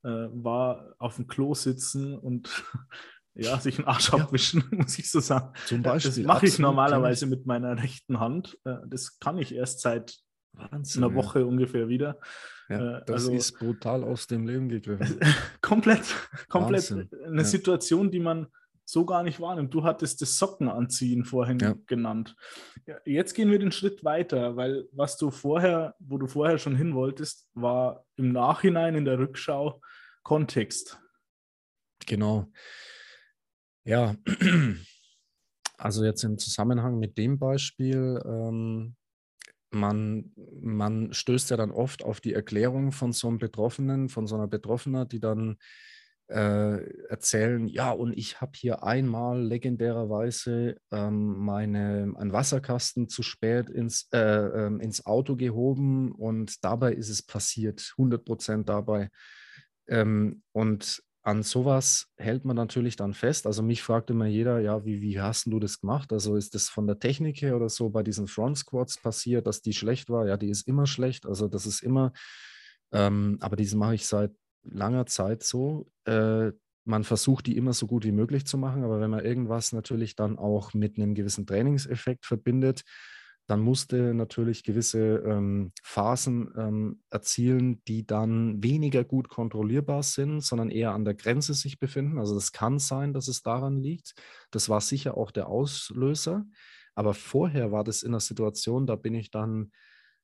[0.03, 2.49] äh, war auf dem Klo sitzen und
[3.35, 4.19] ja, sich einen Arsch ja.
[4.19, 5.53] abwischen, muss ich so sagen.
[5.65, 6.23] Zum Beispiel.
[6.23, 8.57] Das mache ich normalerweise mit meiner rechten Hand.
[8.65, 10.17] Äh, das kann ich erst seit
[10.53, 11.45] Wahnsinn, einer Woche ja.
[11.45, 12.19] ungefähr wieder.
[12.69, 15.19] Ja, äh, das also, ist brutal aus dem Leben gegriffen.
[15.61, 16.03] komplett,
[16.49, 17.09] komplett Wahnsinn.
[17.25, 18.47] eine Situation, die man
[18.89, 19.73] so gar nicht wahrnimmt.
[19.73, 21.75] Du hattest das Sockenanziehen vorhin ja.
[21.87, 22.35] genannt.
[23.05, 26.95] Jetzt gehen wir den Schritt weiter, weil was du vorher, wo du vorher schon hin
[26.95, 29.81] wolltest, war im Nachhinein in der Rückschau
[30.23, 30.99] Kontext.
[32.05, 32.49] Genau.
[33.83, 34.15] Ja,
[35.77, 38.95] also jetzt im Zusammenhang mit dem Beispiel, ähm,
[39.69, 44.35] man, man stößt ja dann oft auf die Erklärung von so einem Betroffenen, von so
[44.35, 45.57] einer Betroffenen, die dann
[46.27, 53.69] äh, erzählen, ja, und ich habe hier einmal legendärerweise ähm, meine, einen Wasserkasten zu spät
[53.69, 59.09] ins, äh, äh, ins Auto gehoben und dabei ist es passiert, 100 Prozent dabei.
[59.87, 63.47] Ähm, und an sowas hält man natürlich dann fest.
[63.47, 66.13] Also mich fragt immer jeder, ja, wie, wie hast du das gemacht?
[66.13, 69.61] Also ist das von der Technik her oder so bei diesen Front Squats passiert, dass
[69.61, 70.25] die schlecht war?
[70.25, 71.25] Ja, die ist immer schlecht.
[71.25, 72.13] Also das ist immer,
[72.93, 74.31] ähm, aber diese mache ich seit
[74.63, 75.87] langer Zeit so.
[76.05, 76.51] Äh,
[76.85, 80.15] man versucht die immer so gut wie möglich zu machen, aber wenn man irgendwas natürlich
[80.15, 82.83] dann auch mit einem gewissen Trainingseffekt verbindet,
[83.47, 90.69] dann musste natürlich gewisse ähm, Phasen ähm, erzielen, die dann weniger gut kontrollierbar sind, sondern
[90.69, 92.19] eher an der Grenze sich befinden.
[92.19, 94.15] Also das kann sein, dass es daran liegt.
[94.51, 96.45] Das war sicher auch der Auslöser.
[96.93, 99.71] Aber vorher war das in einer Situation, da bin ich dann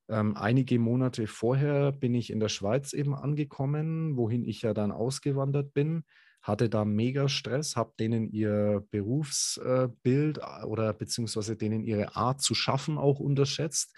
[0.10, 4.92] ähm, einige Monate vorher bin ich in der Schweiz eben angekommen, wohin ich ja dann
[4.92, 6.04] ausgewandert bin,
[6.42, 12.54] hatte da mega Stress, habe denen ihr Berufsbild äh, oder beziehungsweise denen ihre Art zu
[12.54, 13.96] schaffen auch unterschätzt.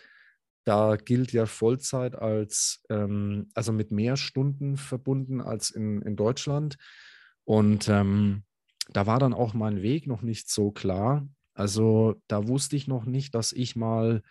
[0.64, 6.78] Da gilt ja Vollzeit als, ähm, also mit mehr Stunden verbunden als in, in Deutschland.
[7.46, 8.44] Und ähm,
[8.90, 11.28] da war dann auch mein Weg noch nicht so klar.
[11.56, 14.22] Also da wusste ich noch nicht, dass ich mal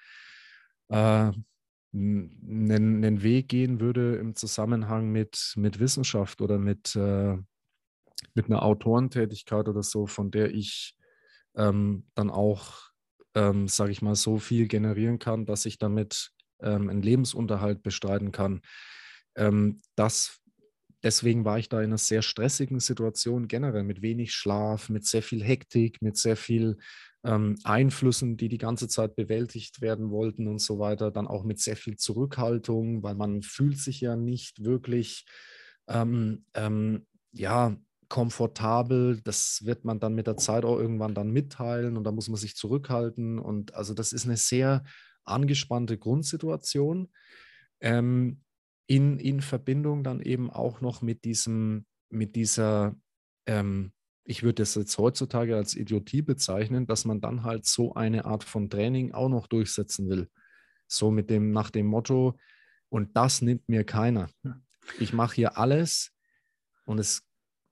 [0.89, 1.33] äh,
[1.95, 7.37] einen, einen Weg gehen würde im Zusammenhang mit, mit Wissenschaft oder mit, äh,
[8.35, 10.97] mit einer Autorentätigkeit oder so, von der ich
[11.57, 12.91] ähm, dann auch,
[13.35, 16.31] ähm, sage ich mal, so viel generieren kann, dass ich damit
[16.61, 18.61] ähm, einen Lebensunterhalt bestreiten kann.
[19.37, 20.41] Ähm, das,
[21.03, 25.23] deswegen war ich da in einer sehr stressigen Situation generell, mit wenig Schlaf, mit sehr
[25.23, 26.79] viel Hektik, mit sehr viel
[27.25, 31.59] ähm, Einflüssen, die die ganze Zeit bewältigt werden wollten und so weiter, dann auch mit
[31.59, 35.25] sehr viel Zurückhaltung, weil man fühlt sich ja nicht wirklich,
[35.89, 37.77] ähm, ähm, ja,
[38.09, 39.21] komfortabel.
[39.23, 42.37] Das wird man dann mit der Zeit auch irgendwann dann mitteilen und da muss man
[42.37, 43.39] sich zurückhalten.
[43.39, 44.85] Und also das ist eine sehr
[45.25, 47.11] angespannte Grundsituation.
[47.81, 48.43] Ähm,
[48.87, 52.95] in, in Verbindung dann eben auch noch mit diesem, mit dieser
[53.47, 53.93] ähm,
[54.25, 58.43] ich würde es jetzt heutzutage als Idiotie bezeichnen, dass man dann halt so eine Art
[58.43, 60.29] von Training auch noch durchsetzen will.
[60.87, 62.37] So mit dem, nach dem Motto,
[62.89, 64.31] und das nimmt mir keiner.
[64.99, 66.13] Ich mache hier alles
[66.85, 67.23] und es,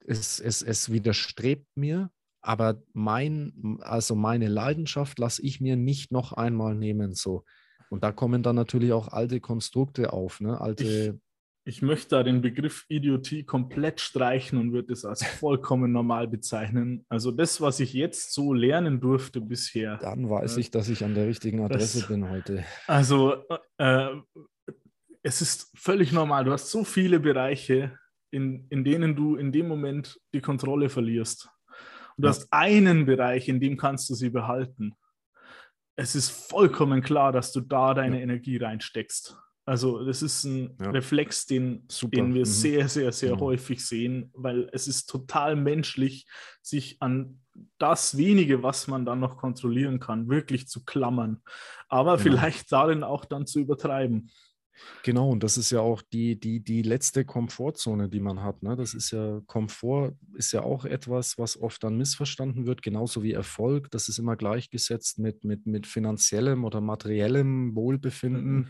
[0.05, 2.11] es, es, es widerstrebt mir,
[2.41, 7.13] aber mein, also meine Leidenschaft lasse ich mir nicht noch einmal nehmen.
[7.13, 7.45] So.
[7.89, 10.59] Und da kommen dann natürlich auch alte Konstrukte auf, ne?
[10.59, 11.19] alte
[11.65, 17.05] ich möchte da den Begriff Idiotie komplett streichen und würde es als vollkommen normal bezeichnen.
[17.09, 19.97] Also das, was ich jetzt so lernen durfte bisher.
[19.97, 22.65] Dann weiß äh, ich, dass ich an der richtigen Adresse das, bin heute.
[22.87, 23.35] Also
[23.77, 24.09] äh,
[25.21, 26.43] es ist völlig normal.
[26.43, 27.97] Du hast so viele Bereiche,
[28.31, 31.49] in, in denen du in dem Moment die Kontrolle verlierst.
[32.17, 32.29] Und du ja.
[32.29, 34.95] hast einen Bereich, in dem kannst du sie behalten.
[35.95, 38.23] Es ist vollkommen klar, dass du da deine ja.
[38.23, 39.37] Energie reinsteckst.
[39.65, 40.89] Also das ist ein ja.
[40.91, 42.45] Reflex, den, den wir mhm.
[42.45, 43.39] sehr, sehr, sehr mhm.
[43.39, 46.27] häufig sehen, weil es ist total menschlich,
[46.61, 47.39] sich an
[47.77, 51.41] das wenige, was man dann noch kontrollieren kann, wirklich zu klammern.
[51.87, 52.23] Aber genau.
[52.23, 54.31] vielleicht darin auch dann zu übertreiben.
[55.03, 58.63] Genau, und das ist ja auch die, die, die letzte Komfortzone, die man hat.
[58.63, 58.75] Ne?
[58.75, 63.33] Das ist ja, Komfort ist ja auch etwas, was oft dann missverstanden wird, genauso wie
[63.33, 63.91] Erfolg.
[63.91, 68.55] Das ist immer gleichgesetzt mit, mit, mit finanziellem oder materiellem Wohlbefinden.
[68.55, 68.67] Mhm.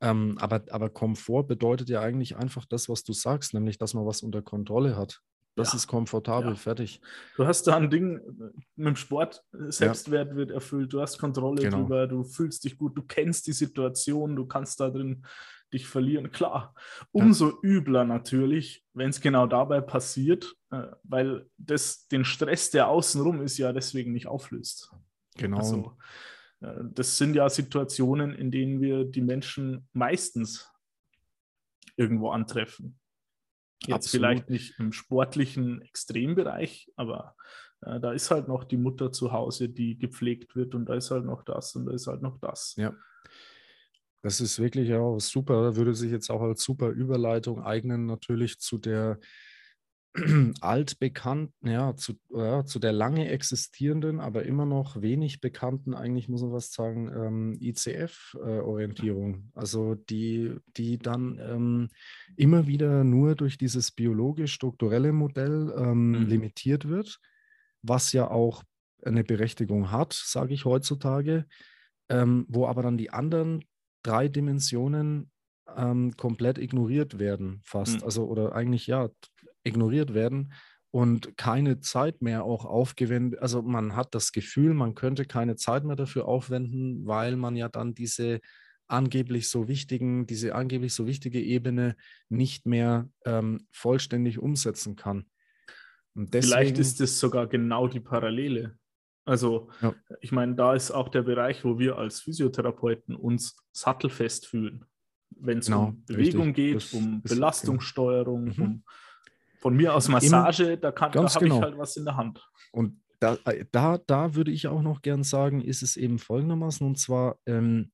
[0.00, 4.06] Ähm, aber, aber Komfort bedeutet ja eigentlich einfach das, was du sagst, nämlich, dass man
[4.06, 5.20] was unter Kontrolle hat.
[5.56, 5.76] Das ja.
[5.76, 6.56] ist komfortabel, ja.
[6.56, 7.00] fertig.
[7.36, 8.20] Du hast da ein Ding
[8.76, 10.36] mit dem Sport, Selbstwert ja.
[10.36, 11.78] wird erfüllt, du hast Kontrolle genau.
[11.78, 15.24] drüber, du fühlst dich gut, du kennst die Situation, du kannst da drin
[15.72, 16.30] dich verlieren.
[16.30, 16.74] Klar,
[17.12, 23.42] umso übler natürlich, wenn es genau dabei passiert, äh, weil das den Stress, der außenrum
[23.42, 24.92] ist, ja deswegen nicht auflöst.
[25.36, 25.58] Genau.
[25.58, 25.90] Also, äh,
[26.60, 30.70] das sind ja Situationen, in denen wir die Menschen meistens
[31.96, 32.98] irgendwo antreffen.
[33.82, 34.10] Jetzt Absolut.
[34.26, 37.34] vielleicht nicht im sportlichen Extrembereich, aber
[37.80, 41.10] äh, da ist halt noch die Mutter zu Hause, die gepflegt wird und da ist
[41.10, 42.74] halt noch das und da ist halt noch das.
[42.76, 42.94] Ja.
[44.22, 45.76] Das ist wirklich auch super.
[45.76, 49.18] Würde sich jetzt auch als super Überleitung eignen, natürlich zu der
[50.60, 56.42] altbekannten, ja zu, ja, zu der lange existierenden, aber immer noch wenig bekannten, eigentlich muss
[56.42, 59.34] man was sagen, ähm, ICF-Orientierung.
[59.34, 61.88] Äh, also die, die dann ähm,
[62.36, 66.26] immer wieder nur durch dieses biologisch-strukturelle Modell ähm, mhm.
[66.26, 67.20] limitiert wird,
[67.82, 68.64] was ja auch
[69.04, 71.46] eine Berechtigung hat, sage ich heutzutage,
[72.08, 73.64] ähm, wo aber dann die anderen
[74.02, 75.30] drei Dimensionen
[75.76, 77.98] ähm, komplett ignoriert werden, fast.
[77.98, 78.04] Mhm.
[78.04, 79.08] Also, oder eigentlich ja,
[79.64, 80.52] ignoriert werden
[80.90, 83.40] und keine Zeit mehr auch aufgewendet.
[83.40, 87.68] Also man hat das Gefühl, man könnte keine Zeit mehr dafür aufwenden, weil man ja
[87.68, 88.40] dann diese
[88.88, 91.96] angeblich so wichtigen, diese angeblich so wichtige Ebene
[92.28, 95.26] nicht mehr ähm, vollständig umsetzen kann.
[96.14, 98.76] Deswegen, Vielleicht ist es sogar genau die Parallele.
[99.24, 99.94] Also ja.
[100.20, 104.84] ich meine, da ist auch der Bereich, wo wir als Physiotherapeuten uns sattelfest fühlen.
[105.36, 106.54] Wenn es genau, um Bewegung richtig.
[106.56, 108.64] geht, das um Belastungssteuerung, genau.
[108.64, 108.84] um
[109.60, 111.56] von mir aus Massage, da, da habe genau.
[111.56, 112.44] ich halt was in der Hand.
[112.72, 116.86] Und da, äh, da, da würde ich auch noch gern sagen, ist es eben folgendermaßen,
[116.86, 117.92] und zwar, ähm,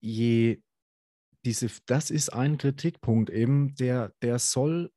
[0.00, 0.62] je
[1.44, 4.92] diese, das ist ein Kritikpunkt eben, der, der soll,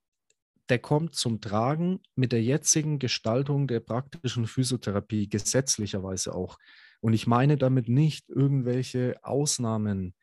[0.69, 6.57] der kommt zum Tragen mit der jetzigen Gestaltung der praktischen Physiotherapie, gesetzlicherweise auch.
[7.01, 10.13] Und ich meine damit nicht irgendwelche Ausnahmen.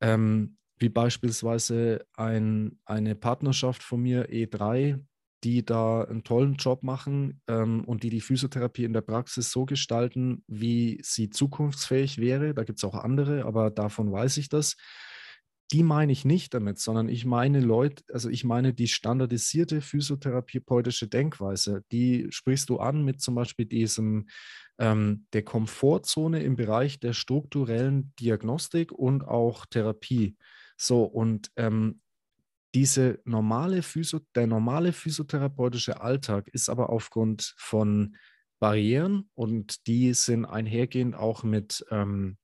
[0.00, 5.00] Ähm, wie beispielsweise ein, eine Partnerschaft von mir, E3,
[5.44, 9.66] die da einen tollen Job machen ähm, und die die Physiotherapie in der Praxis so
[9.66, 12.54] gestalten, wie sie zukunftsfähig wäre.
[12.54, 14.76] Da gibt es auch andere, aber davon weiß ich das.
[15.70, 21.08] Die meine ich nicht damit, sondern ich meine Leute, also ich meine die standardisierte physiotherapeutische
[21.08, 21.82] Denkweise.
[21.92, 24.28] Die sprichst du an mit zum Beispiel diesem
[24.78, 30.36] ähm, der Komfortzone im Bereich der strukturellen Diagnostik und auch Therapie.
[30.80, 32.00] So, und ähm,
[32.74, 38.16] diese normale Physio der normale physiotherapeutische Alltag ist aber aufgrund von
[38.60, 42.38] Barrieren und die sind einhergehend auch mit, ähm,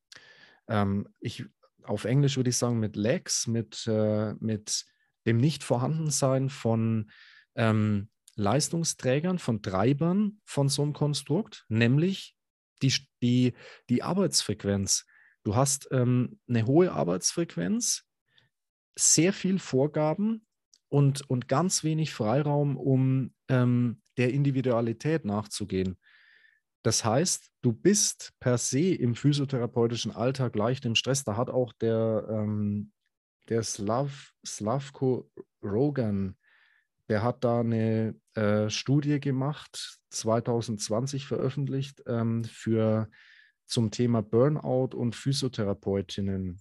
[0.69, 1.45] ähm, ich,
[1.83, 4.87] auf Englisch würde ich sagen, mit Lags, mit, äh, mit
[5.27, 7.11] dem Nichtvorhandensein von
[7.55, 12.35] ähm, Leistungsträgern, von Treibern von so einem Konstrukt, nämlich
[12.83, 12.93] die,
[13.23, 13.55] die,
[13.89, 15.07] die Arbeitsfrequenz.
[15.45, 18.05] Du hast ähm, eine hohe Arbeitsfrequenz,
[18.97, 20.47] sehr viel Vorgaben
[20.89, 25.99] und, und ganz wenig Freiraum, um ähm, der Individualität nachzugehen.
[26.85, 31.25] Das heißt, du bist per se im physiotherapeutischen Alltag leicht im Stress.
[31.25, 32.93] Da hat auch der, ähm,
[33.49, 35.31] der Slav, Slavko
[35.63, 36.37] Rogan,
[37.09, 43.09] der hat da eine äh, Studie gemacht, 2020 veröffentlicht, ähm, für,
[43.67, 46.61] zum Thema Burnout und Physiotherapeutinnen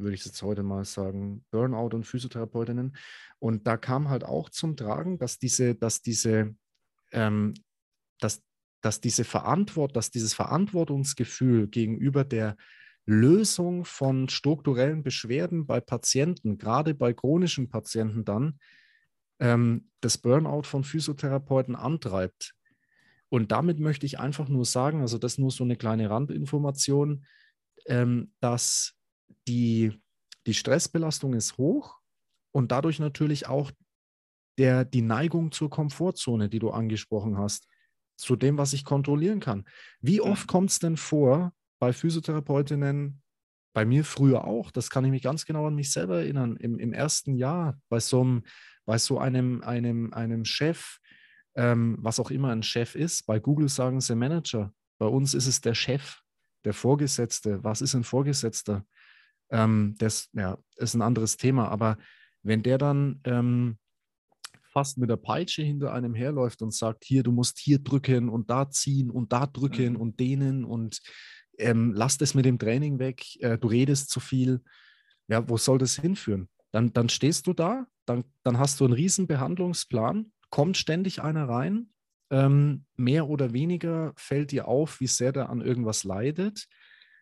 [0.00, 2.96] würde ich jetzt heute mal sagen, Burnout und Physiotherapeutinnen.
[3.38, 6.54] Und da kam halt auch zum Tragen, dass diese, dass diese,
[7.12, 7.54] ähm,
[8.18, 8.42] dass,
[8.80, 12.56] dass diese Verantwort, dass dieses Verantwortungsgefühl gegenüber der
[13.06, 18.58] Lösung von strukturellen Beschwerden bei Patienten, gerade bei chronischen Patienten dann,
[19.40, 22.54] ähm, das Burnout von Physiotherapeuten antreibt.
[23.30, 27.24] Und damit möchte ich einfach nur sagen, also das nur so eine kleine Randinformation,
[27.86, 28.94] ähm, dass
[29.50, 30.00] die,
[30.46, 31.98] die Stressbelastung ist hoch
[32.52, 33.72] und dadurch natürlich auch
[34.58, 37.66] der, die Neigung zur Komfortzone, die du angesprochen hast,
[38.16, 39.64] zu dem, was ich kontrollieren kann.
[40.00, 43.22] Wie oft kommt es denn vor bei Physiotherapeutinnen,
[43.72, 46.78] bei mir früher auch, das kann ich mich ganz genau an mich selber erinnern, im,
[46.78, 48.42] im ersten Jahr bei so einem,
[48.84, 50.98] bei so einem, einem, einem Chef,
[51.56, 55.46] ähm, was auch immer ein Chef ist, bei Google sagen sie Manager, bei uns ist
[55.46, 56.20] es der Chef,
[56.64, 57.64] der Vorgesetzte.
[57.64, 58.84] Was ist ein Vorgesetzter?
[59.50, 61.68] Ähm, das ja, ist ein anderes Thema.
[61.68, 61.98] Aber
[62.42, 63.78] wenn der dann ähm,
[64.72, 68.50] fast mit der Peitsche hinter einem herläuft und sagt, hier, du musst hier drücken und
[68.50, 70.00] da ziehen und da drücken mhm.
[70.00, 71.00] und dehnen und
[71.58, 74.62] ähm, lass das mit dem Training weg, äh, du redest zu viel.
[75.28, 76.48] Ja, wo soll das hinführen?
[76.72, 81.48] Dann, dann stehst du da, dann, dann hast du einen riesen Behandlungsplan, kommt ständig einer
[81.48, 81.90] rein,
[82.30, 86.66] ähm, mehr oder weniger fällt dir auf, wie sehr der an irgendwas leidet.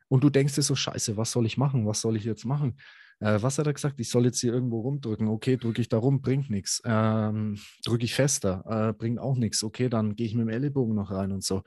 [0.09, 1.87] Und du denkst dir so, scheiße, was soll ich machen?
[1.87, 2.79] Was soll ich jetzt machen?
[3.21, 4.01] Äh, was hat er gesagt?
[4.01, 5.29] Ich soll jetzt hier irgendwo rumdrücken.
[5.29, 6.81] Okay, drücke ich da rum, bringt nichts.
[6.85, 9.63] Ähm, drücke ich fester, äh, bringt auch nichts.
[9.63, 11.63] Okay, dann gehe ich mit dem Ellenbogen noch rein und so.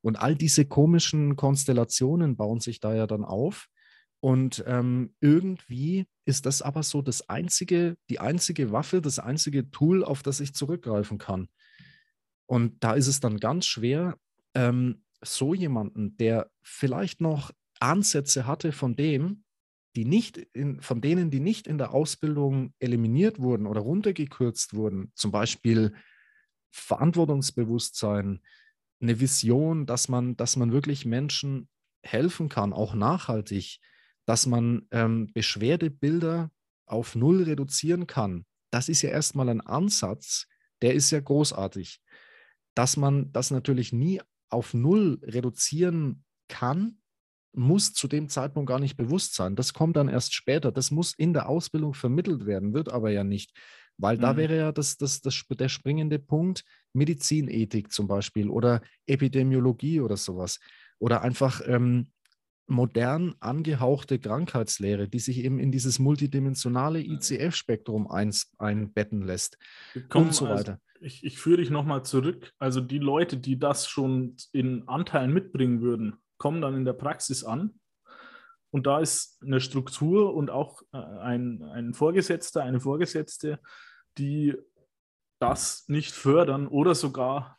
[0.00, 3.68] Und all diese komischen Konstellationen bauen sich da ja dann auf.
[4.20, 10.04] Und ähm, irgendwie ist das aber so das einzige, die einzige Waffe, das einzige Tool,
[10.04, 11.48] auf das ich zurückgreifen kann.
[12.46, 14.16] Und da ist es dann ganz schwer,
[14.54, 19.44] ähm, so jemanden, der vielleicht noch Ansätze hatte von dem,
[19.94, 25.12] die nicht in, von denen, die nicht in der Ausbildung eliminiert wurden oder runtergekürzt wurden,
[25.14, 25.94] zum Beispiel
[26.70, 28.40] Verantwortungsbewusstsein,
[29.00, 31.68] eine Vision, dass man, dass man wirklich Menschen
[32.02, 33.80] helfen kann, auch nachhaltig,
[34.26, 36.50] dass man ähm, Beschwerdebilder
[36.86, 38.46] auf Null reduzieren kann.
[38.70, 40.46] Das ist ja erstmal ein Ansatz,
[40.80, 42.00] der ist ja großartig.
[42.74, 47.01] Dass man das natürlich nie auf Null reduzieren kann,
[47.52, 49.56] muss zu dem Zeitpunkt gar nicht bewusst sein.
[49.56, 50.72] Das kommt dann erst später.
[50.72, 53.52] Das muss in der Ausbildung vermittelt werden, wird aber ja nicht.
[53.98, 54.36] Weil da mhm.
[54.38, 60.60] wäre ja das, das, das, der springende Punkt Medizinethik zum Beispiel oder Epidemiologie oder sowas.
[60.98, 62.08] Oder einfach ähm,
[62.66, 69.58] modern angehauchte Krankheitslehre, die sich eben in dieses multidimensionale ICF-Spektrum ein, einbetten lässt
[70.08, 70.72] Komm, und so also weiter.
[70.72, 72.52] Also ich, ich führe dich nochmal zurück.
[72.58, 77.44] Also die Leute, die das schon in Anteilen mitbringen würden, kommen dann in der Praxis
[77.44, 77.78] an.
[78.72, 83.60] Und da ist eine Struktur und auch äh, ein, ein Vorgesetzter, eine Vorgesetzte,
[84.18, 84.56] die
[85.38, 87.56] das nicht fördern oder sogar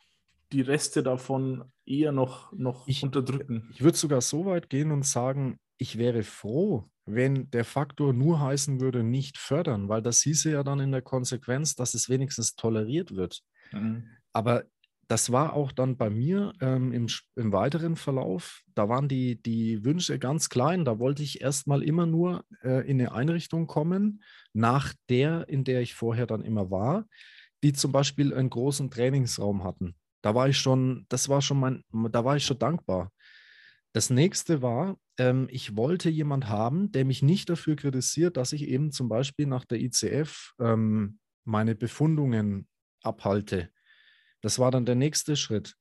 [0.52, 3.70] die Reste davon eher noch, noch ich, unterdrücken.
[3.72, 8.38] Ich würde sogar so weit gehen und sagen, ich wäre froh, wenn der Faktor nur
[8.38, 12.54] heißen würde, nicht fördern, weil das hieße ja dann in der Konsequenz, dass es wenigstens
[12.54, 13.40] toleriert wird.
[13.72, 14.08] Mhm.
[14.34, 14.64] Aber
[15.08, 18.62] das war auch dann bei mir ähm, im, im, weiteren Verlauf.
[18.74, 20.84] Da waren die, die Wünsche ganz klein.
[20.84, 25.80] Da wollte ich erstmal immer nur äh, in eine Einrichtung kommen, nach der, in der
[25.80, 27.06] ich vorher dann immer war,
[27.62, 29.94] die zum Beispiel einen großen Trainingsraum hatten.
[30.22, 33.10] Da war ich schon, das war schon mein, da war ich schon dankbar.
[33.92, 38.68] Das nächste war, ähm, ich wollte jemand haben, der mich nicht dafür kritisiert, dass ich
[38.68, 42.66] eben zum Beispiel nach der ICF ähm, meine Befundungen
[43.02, 43.70] abhalte.
[44.44, 45.74] Das war dann der nächste Schritt.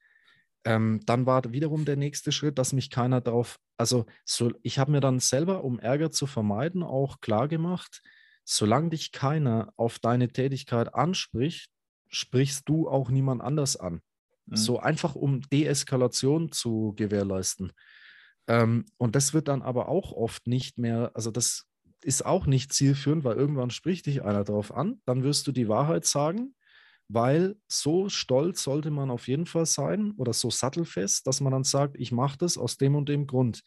[0.63, 4.91] Ähm, dann war wiederum der nächste Schritt, dass mich keiner darauf, also so, ich habe
[4.91, 8.01] mir dann selber, um Ärger zu vermeiden, auch klar gemacht,
[8.45, 11.69] solange dich keiner auf deine Tätigkeit anspricht,
[12.07, 14.01] sprichst du auch niemand anders an.
[14.45, 14.55] Mhm.
[14.55, 17.73] So einfach, um Deeskalation zu gewährleisten.
[18.47, 21.65] Ähm, und das wird dann aber auch oft nicht mehr, also das
[22.01, 25.67] ist auch nicht zielführend, weil irgendwann spricht dich einer darauf an, dann wirst du die
[25.67, 26.55] Wahrheit sagen,
[27.13, 31.63] weil so stolz sollte man auf jeden Fall sein oder so sattelfest, dass man dann
[31.63, 33.61] sagt, ich mache das aus dem und dem Grund.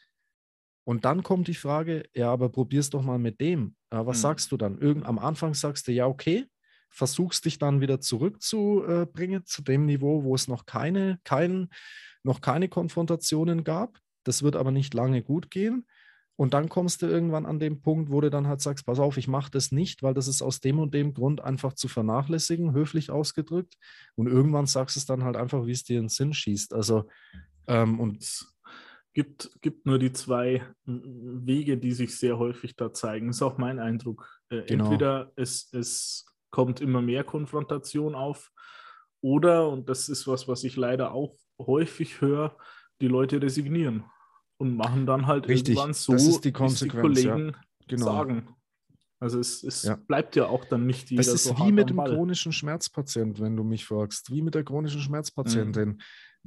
[0.85, 3.75] Und dann kommt die Frage, ja, aber probier's doch mal mit dem.
[3.93, 4.23] Ja, was mhm.
[4.23, 4.79] sagst du dann?
[4.79, 6.47] Irgend, am Anfang sagst du, ja, okay,
[6.89, 11.69] versuchst dich dann wieder zurückzubringen zu dem Niveau, wo es noch keine, kein,
[12.23, 13.99] noch keine Konfrontationen gab.
[14.25, 15.87] Das wird aber nicht lange gut gehen.
[16.37, 19.17] Und dann kommst du irgendwann an den Punkt, wo du dann halt sagst, pass auf,
[19.17, 22.75] ich mache das nicht, weil das ist aus dem und dem Grund einfach zu vernachlässigen,
[22.75, 23.77] höflich ausgedrückt.
[24.17, 26.75] Und irgendwann sagst du es dann halt einfach, wie es dir in den Sinn schießt.
[26.75, 27.09] Also,
[27.67, 28.55] ähm, und es
[29.15, 33.29] gibt, gibt nur die zwei Wege, die sich sehr häufig da zeigen.
[33.29, 34.29] Das ist auch mein Eindruck.
[34.51, 34.85] Äh, genau.
[34.85, 38.51] Entweder es, es kommt immer mehr Konfrontation auf.
[39.23, 42.59] Oder, und das ist was, was ich leider auch häufig höre,
[43.01, 44.05] die Leute resignieren
[44.59, 47.61] und machen dann halt Richtig, irgendwann so, das ist die Konsequenz, die Kollegen ja.
[47.89, 48.05] genau.
[48.05, 48.49] sagen.
[49.19, 49.97] Also es, es ja.
[49.97, 53.57] bleibt ja auch dann nicht jeder Das ist so wie mit dem chronischen Schmerzpatient, wenn
[53.57, 55.89] du mich fragst, wie mit der chronischen Schmerzpatientin.
[55.89, 55.99] Mhm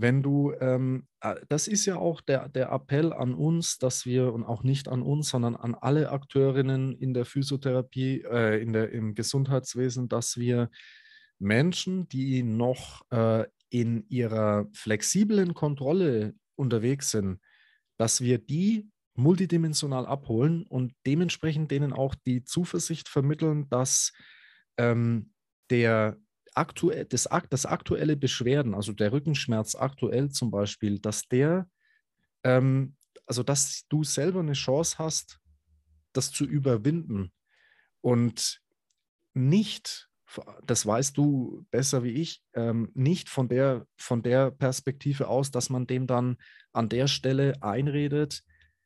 [0.01, 4.31] wenn du, ähm, äh, das ist ja auch der, der Appell an uns, dass wir,
[4.31, 8.93] und auch nicht an uns, sondern an alle Akteurinnen in der Physiotherapie, äh, in der,
[8.93, 10.69] im Gesundheitswesen, dass wir
[11.37, 17.41] Menschen, die noch äh, in ihrer flexiblen Kontrolle unterwegs sind,
[17.99, 24.13] dass wir die multidimensional abholen und dementsprechend denen auch die Zuversicht vermitteln, dass
[24.77, 25.33] ähm,
[25.69, 26.17] der
[26.53, 31.69] aktuell, das, das aktuelle Beschwerden, also der Rückenschmerz aktuell zum Beispiel, dass der,
[32.45, 32.95] ähm,
[33.25, 35.41] also dass du selber eine Chance hast,
[36.13, 37.33] das zu überwinden
[37.99, 38.61] und
[39.33, 40.08] nicht,
[40.63, 45.69] das weißt du besser wie ich, ähm, nicht von der, von der Perspektive aus, dass
[45.69, 46.37] man dem dann
[46.71, 48.43] an der Stelle einredet,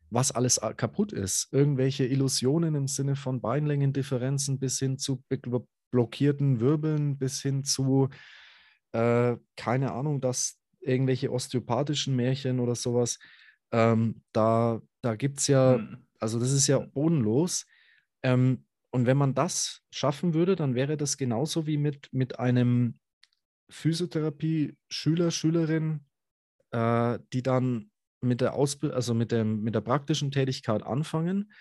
[0.10, 1.50] was alles kaputt ist.
[1.52, 5.24] Irgendwelche Illusionen im Sinne von Beinlängendifferenzen bis hin zu
[5.92, 8.10] blockierten Wirbeln bis hin zu,
[8.92, 13.20] äh, keine Ahnung, dass irgendwelche osteopathischen Märchen oder sowas.
[13.72, 16.08] Ähm, da da gibt es ja, mhm.
[16.20, 17.66] also das ist ja bodenlos.
[18.24, 23.00] Ähm, und wenn man das schaffen würde, dann wäre das genauso wie mit, mit einem
[23.70, 26.06] Physiotherapie-Schüler, Schülerin,
[26.72, 27.92] äh, die dann
[28.22, 31.52] mit der Ausbildung, also mit, dem, mit der praktischen Tätigkeit anfangen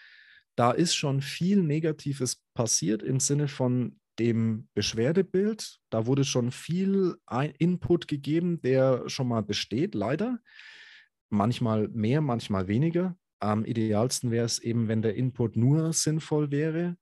[0.57, 5.79] da ist schon viel Negatives passiert im Sinne von dem Beschwerdebild.
[5.91, 7.17] Da wurde schon viel
[7.59, 10.41] Input gegeben, der schon mal besteht, leider.
[11.31, 13.17] Manchmal mehr, manchmal weniger.
[13.41, 16.97] Am idealsten wäre es eben, wenn der Input nur sinnvoll wäre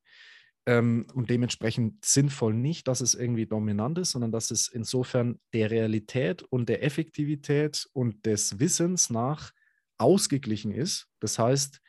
[0.66, 5.70] ähm, und dementsprechend sinnvoll nicht, dass es irgendwie dominant ist, sondern dass es insofern der
[5.70, 9.52] Realität und der Effektivität und des Wissens nach
[9.98, 11.08] ausgeglichen ist.
[11.20, 11.80] Das heißt,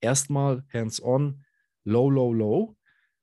[0.00, 1.44] erstmal hands-on,
[1.84, 2.76] low, low, low,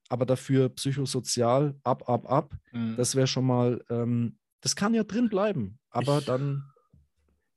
[0.10, 2.56] aber dafür psychosozial ab, ab, ab.
[2.72, 2.96] Mhm.
[2.96, 6.64] Das wäre schon mal, ähm, das kann ja drin bleiben, aber ich, dann,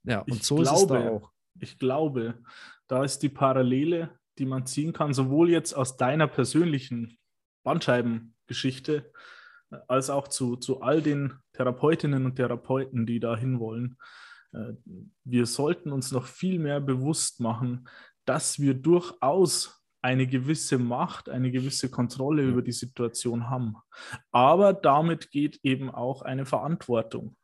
[0.05, 1.33] ja, und so glaube, ist es da auch.
[1.61, 2.43] Ich glaube,
[2.87, 7.19] da ist die Parallele, die man ziehen kann, sowohl jetzt aus deiner persönlichen
[7.67, 9.13] Bandscheibengeschichte
[9.89, 13.99] als auch zu, zu all den Therapeutinnen und Therapeuten, die da hinwollen.
[14.53, 14.75] Äh,
[15.25, 17.89] wir sollten uns noch viel mehr bewusst machen,
[18.25, 23.77] dass wir durchaus eine gewisse Macht, eine gewisse Kontrolle über die Situation haben.
[24.31, 27.37] Aber damit geht eben auch eine Verantwortung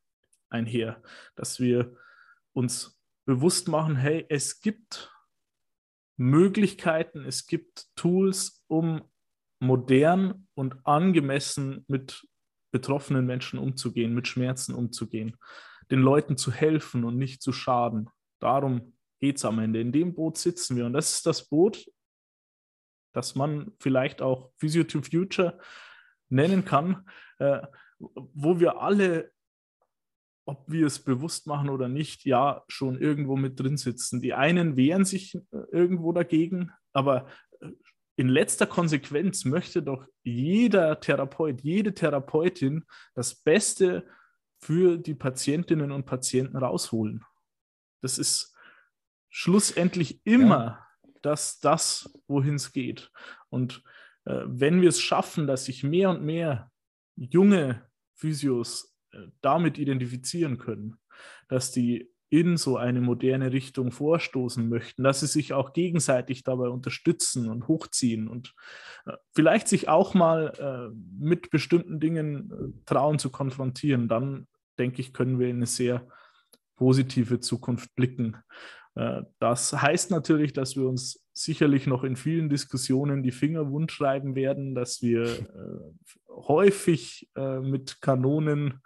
[0.48, 1.02] einher,
[1.34, 1.96] dass wir
[2.52, 5.10] uns bewusst machen, hey, es gibt
[6.16, 9.02] Möglichkeiten, es gibt Tools, um
[9.62, 12.26] modern und angemessen mit
[12.72, 15.36] betroffenen Menschen umzugehen, mit Schmerzen umzugehen,
[15.90, 18.10] den Leuten zu helfen und nicht zu schaden.
[18.40, 19.80] Darum geht es am Ende.
[19.80, 20.84] In dem Boot sitzen wir.
[20.84, 21.88] Und das ist das Boot,
[23.14, 25.60] das man vielleicht auch Physio to Future
[26.28, 27.08] nennen kann,
[27.38, 27.60] äh,
[27.98, 29.30] wo wir alle,
[30.44, 34.20] ob wir es bewusst machen oder nicht, ja schon irgendwo mit drin sitzen.
[34.20, 37.28] Die einen wehren sich äh, irgendwo dagegen, aber
[38.16, 42.84] in letzter Konsequenz möchte doch jeder Therapeut, jede Therapeutin
[43.14, 44.06] das Beste
[44.58, 47.24] für die Patientinnen und Patienten rausholen.
[48.00, 48.54] Das ist
[49.30, 51.10] schlussendlich immer ja.
[51.22, 53.10] das, das wohin es geht.
[53.48, 53.82] Und
[54.24, 56.70] äh, wenn wir es schaffen, dass sich mehr und mehr
[57.16, 60.98] junge Physios äh, damit identifizieren können,
[61.48, 66.70] dass die in so eine moderne Richtung vorstoßen möchten, dass sie sich auch gegenseitig dabei
[66.70, 68.54] unterstützen und hochziehen und
[69.04, 74.46] äh, vielleicht sich auch mal äh, mit bestimmten Dingen äh, trauen zu konfrontieren, dann
[74.78, 76.08] denke ich, können wir in eine sehr
[76.76, 78.38] positive Zukunft blicken.
[78.94, 83.92] Äh, das heißt natürlich, dass wir uns sicherlich noch in vielen Diskussionen die Finger wund
[83.92, 88.80] schreiben werden, dass wir äh, häufig mit Kanonen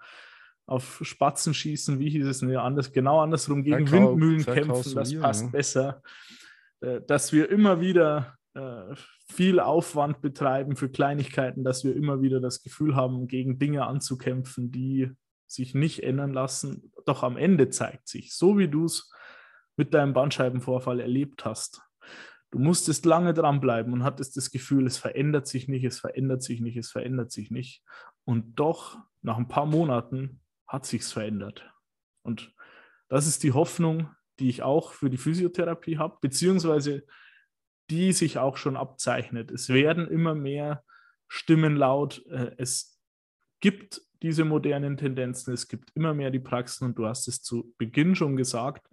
[0.67, 5.15] auf Spatzen schießen, wie hieß es nee, anders, genau andersrum gegen Verkau Windmühlen kämpfen, das
[5.19, 5.49] passt ja.
[5.49, 6.03] besser,
[6.81, 8.95] äh, dass wir immer wieder äh,
[9.29, 14.73] viel Aufwand betreiben für Kleinigkeiten, dass wir immer wieder das Gefühl haben, gegen Dinge anzukämpfen,
[14.73, 15.13] die
[15.47, 16.91] sich nicht ändern lassen.
[17.05, 19.13] Doch am Ende zeigt sich, so wie du es
[19.77, 21.83] mit deinem Bandscheibenvorfall erlebt hast.
[22.51, 26.61] Du musstest lange dranbleiben und hattest das Gefühl, es verändert sich nicht, es verändert sich
[26.61, 27.83] nicht, es verändert sich nicht.
[28.25, 31.71] Und doch, nach ein paar Monaten, hat sich's verändert.
[32.23, 32.55] Und
[33.09, 37.05] das ist die Hoffnung, die ich auch für die Physiotherapie habe, beziehungsweise
[37.91, 39.51] die sich auch schon abzeichnet.
[39.51, 40.85] Es werden immer mehr
[41.29, 42.25] Stimmen laut.
[42.27, 43.01] Äh, es
[43.61, 47.73] gibt diese modernen Tendenzen, es gibt immer mehr die Praxen und du hast es zu
[47.79, 48.89] Beginn schon gesagt,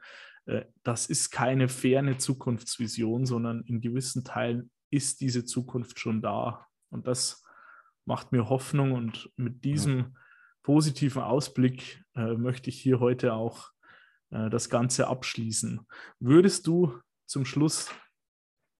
[0.45, 6.67] äh, das ist keine ferne Zukunftsvision, sondern in gewissen Teilen ist diese Zukunft schon da.
[6.89, 7.43] Und das
[8.05, 10.15] macht mir Hoffnung und mit diesem
[10.64, 13.70] positiven Ausblick äh, möchte ich hier heute auch
[14.32, 15.86] äh, das Ganze abschließen.
[16.20, 17.89] Würdest du zum Schluss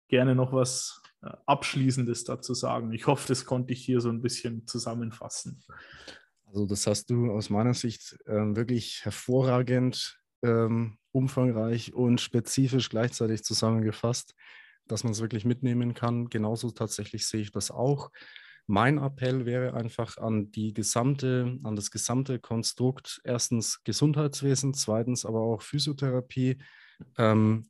[0.08, 2.92] gerne noch was äh, Abschließendes dazu sagen?
[2.94, 5.64] Ich hoffe, das konnte ich hier so ein bisschen zusammenfassen.
[6.46, 13.44] Also das hast du aus meiner Sicht äh, wirklich hervorragend ähm, umfangreich und spezifisch gleichzeitig
[13.44, 14.36] zusammengefasst,
[14.86, 16.30] dass man es wirklich mitnehmen kann.
[16.30, 18.12] Genauso tatsächlich sehe ich das auch.
[18.68, 25.42] Mein Appell wäre einfach an die gesamte, an das gesamte Konstrukt, erstens Gesundheitswesen, zweitens aber
[25.42, 26.58] auch Physiotherapie,
[27.18, 27.70] ähm,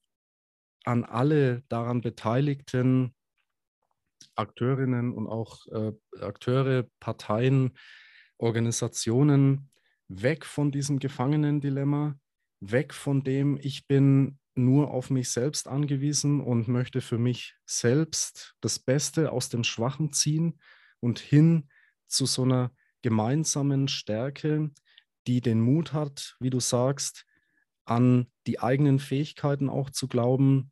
[0.85, 3.15] an alle daran beteiligten
[4.35, 7.77] Akteurinnen und auch äh, Akteure, Parteien,
[8.37, 9.71] Organisationen
[10.07, 12.19] weg von diesem Gefangenendilemma,
[12.59, 18.55] weg von dem, ich bin nur auf mich selbst angewiesen und möchte für mich selbst
[18.61, 20.59] das Beste aus dem Schwachen ziehen
[21.03, 21.69] und hin
[22.07, 24.71] zu so einer gemeinsamen Stärke,
[25.27, 27.25] die den Mut hat, wie du sagst,
[27.85, 30.71] an die eigenen Fähigkeiten auch zu glauben,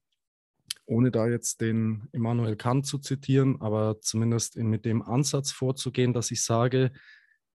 [0.86, 6.32] ohne da jetzt den Immanuel Kant zu zitieren, aber zumindest mit dem Ansatz vorzugehen, dass
[6.32, 6.92] ich sage,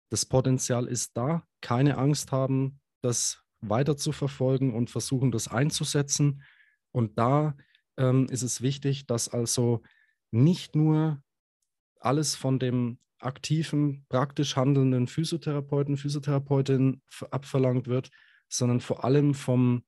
[0.09, 6.43] das Potenzial ist da, keine Angst haben, das weiter zu verfolgen und versuchen, das einzusetzen.
[6.91, 7.57] Und da
[7.97, 9.81] ähm, ist es wichtig, dass also
[10.31, 11.23] nicht nur
[12.07, 17.01] alles von dem aktiven, praktisch handelnden Physiotherapeuten, Physiotherapeutin
[17.31, 18.09] abverlangt wird,
[18.47, 19.83] sondern vor allem vom,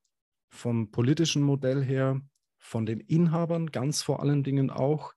[0.49, 2.22] vom politischen Modell her,
[2.57, 5.13] von den Inhabern ganz vor allen Dingen auch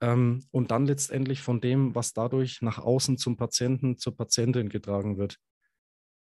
[0.00, 5.18] ähm, und dann letztendlich von dem, was dadurch nach außen zum Patienten, zur Patientin getragen
[5.18, 5.38] wird.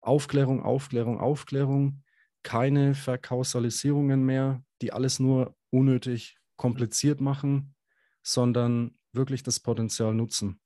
[0.01, 2.03] Aufklärung, Aufklärung, Aufklärung,
[2.43, 7.75] keine Verkausalisierungen mehr, die alles nur unnötig kompliziert machen,
[8.23, 10.59] sondern wirklich das Potenzial nutzen.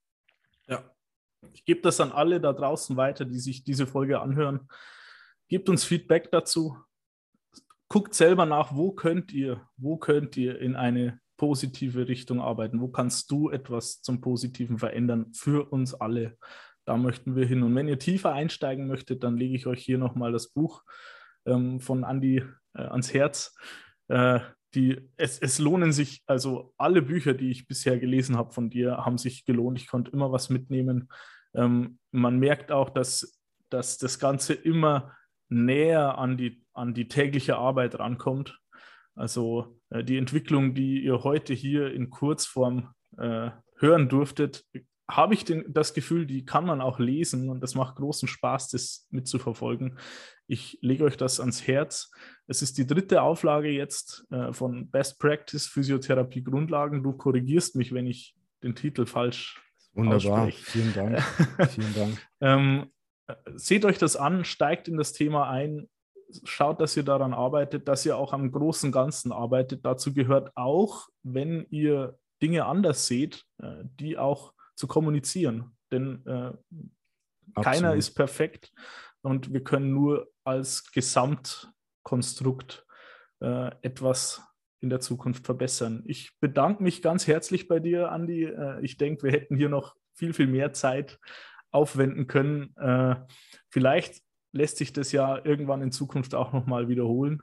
[0.68, 0.84] Ja,
[1.54, 4.68] ich gebe das an alle da draußen weiter, die sich diese Folge anhören.
[5.48, 6.78] Gebt uns Feedback dazu.
[7.88, 12.82] Guckt selber nach, wo könnt ihr, wo könnt ihr in eine positive Richtung arbeiten?
[12.82, 16.38] Wo kannst du etwas zum Positiven verändern für uns alle?
[16.86, 17.64] Da möchten wir hin.
[17.64, 20.84] Und wenn ihr tiefer einsteigen möchtet, dann lege ich euch hier nochmal das Buch
[21.46, 22.44] ähm, von Andy
[22.74, 23.56] äh, ans Herz.
[24.08, 24.40] Äh,
[24.76, 28.98] die, es, es lohnen sich, also alle Bücher, die ich bisher gelesen habe von dir,
[28.98, 29.80] haben sich gelohnt.
[29.80, 31.10] Ich konnte immer was mitnehmen.
[31.54, 35.16] Ähm, man merkt auch, dass, dass das Ganze immer
[35.50, 38.60] näher an die, an die tägliche Arbeit rankommt.
[39.16, 44.66] Also äh, die Entwicklung, die ihr heute hier in Kurzform äh, hören durftet,
[45.10, 48.70] habe ich den, das Gefühl, die kann man auch lesen und das macht großen Spaß,
[48.70, 50.00] das mitzuverfolgen.
[50.48, 52.12] Ich lege euch das ans Herz.
[52.48, 57.04] Es ist die dritte Auflage jetzt äh, von Best Practice Physiotherapie Grundlagen.
[57.04, 59.62] Du korrigierst mich, wenn ich den Titel falsch
[59.94, 60.64] Wunderbar, ausspreche.
[60.64, 61.22] vielen Dank.
[61.70, 62.28] vielen Dank.
[62.42, 62.92] ähm,
[63.56, 65.88] seht euch das an, steigt in das Thema ein,
[66.44, 69.86] schaut, dass ihr daran arbeitet, dass ihr auch am großen Ganzen arbeitet.
[69.86, 75.76] Dazu gehört auch, wenn ihr Dinge anders seht, äh, die auch zu kommunizieren.
[75.92, 76.52] Denn äh,
[77.62, 78.72] keiner ist perfekt
[79.22, 82.86] und wir können nur als Gesamtkonstrukt
[83.42, 84.42] äh, etwas
[84.82, 86.04] in der Zukunft verbessern.
[86.06, 88.44] Ich bedanke mich ganz herzlich bei dir, Andi.
[88.44, 91.20] Äh, ich denke, wir hätten hier noch viel, viel mehr Zeit
[91.72, 92.76] aufwenden können.
[92.78, 93.16] Äh,
[93.70, 94.22] vielleicht
[94.52, 97.42] lässt sich das ja irgendwann in Zukunft auch nochmal wiederholen.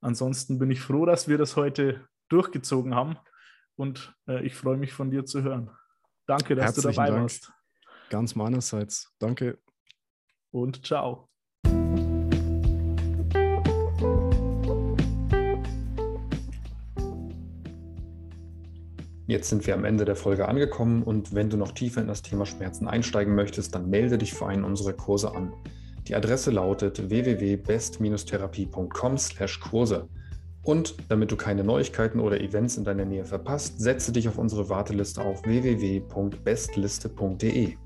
[0.00, 3.16] Ansonsten bin ich froh, dass wir das heute durchgezogen haben
[3.76, 5.70] und äh, ich freue mich von dir zu hören.
[6.30, 7.22] Danke, dass Herzlichen du dabei Dank.
[7.22, 7.50] warst.
[8.08, 9.12] Ganz meinerseits.
[9.18, 9.58] Danke.
[10.52, 11.28] Und ciao.
[19.26, 22.22] Jetzt sind wir am Ende der Folge angekommen und wenn du noch tiefer in das
[22.22, 25.52] Thema Schmerzen einsteigen möchtest, dann melde dich für einen unserer Kurse an.
[26.06, 30.08] Die Adresse lautet www.best-therapie.com/Kurse.
[30.62, 34.68] Und damit du keine Neuigkeiten oder Events in deiner Nähe verpasst, setze dich auf unsere
[34.68, 37.76] Warteliste auf www.bestliste.de.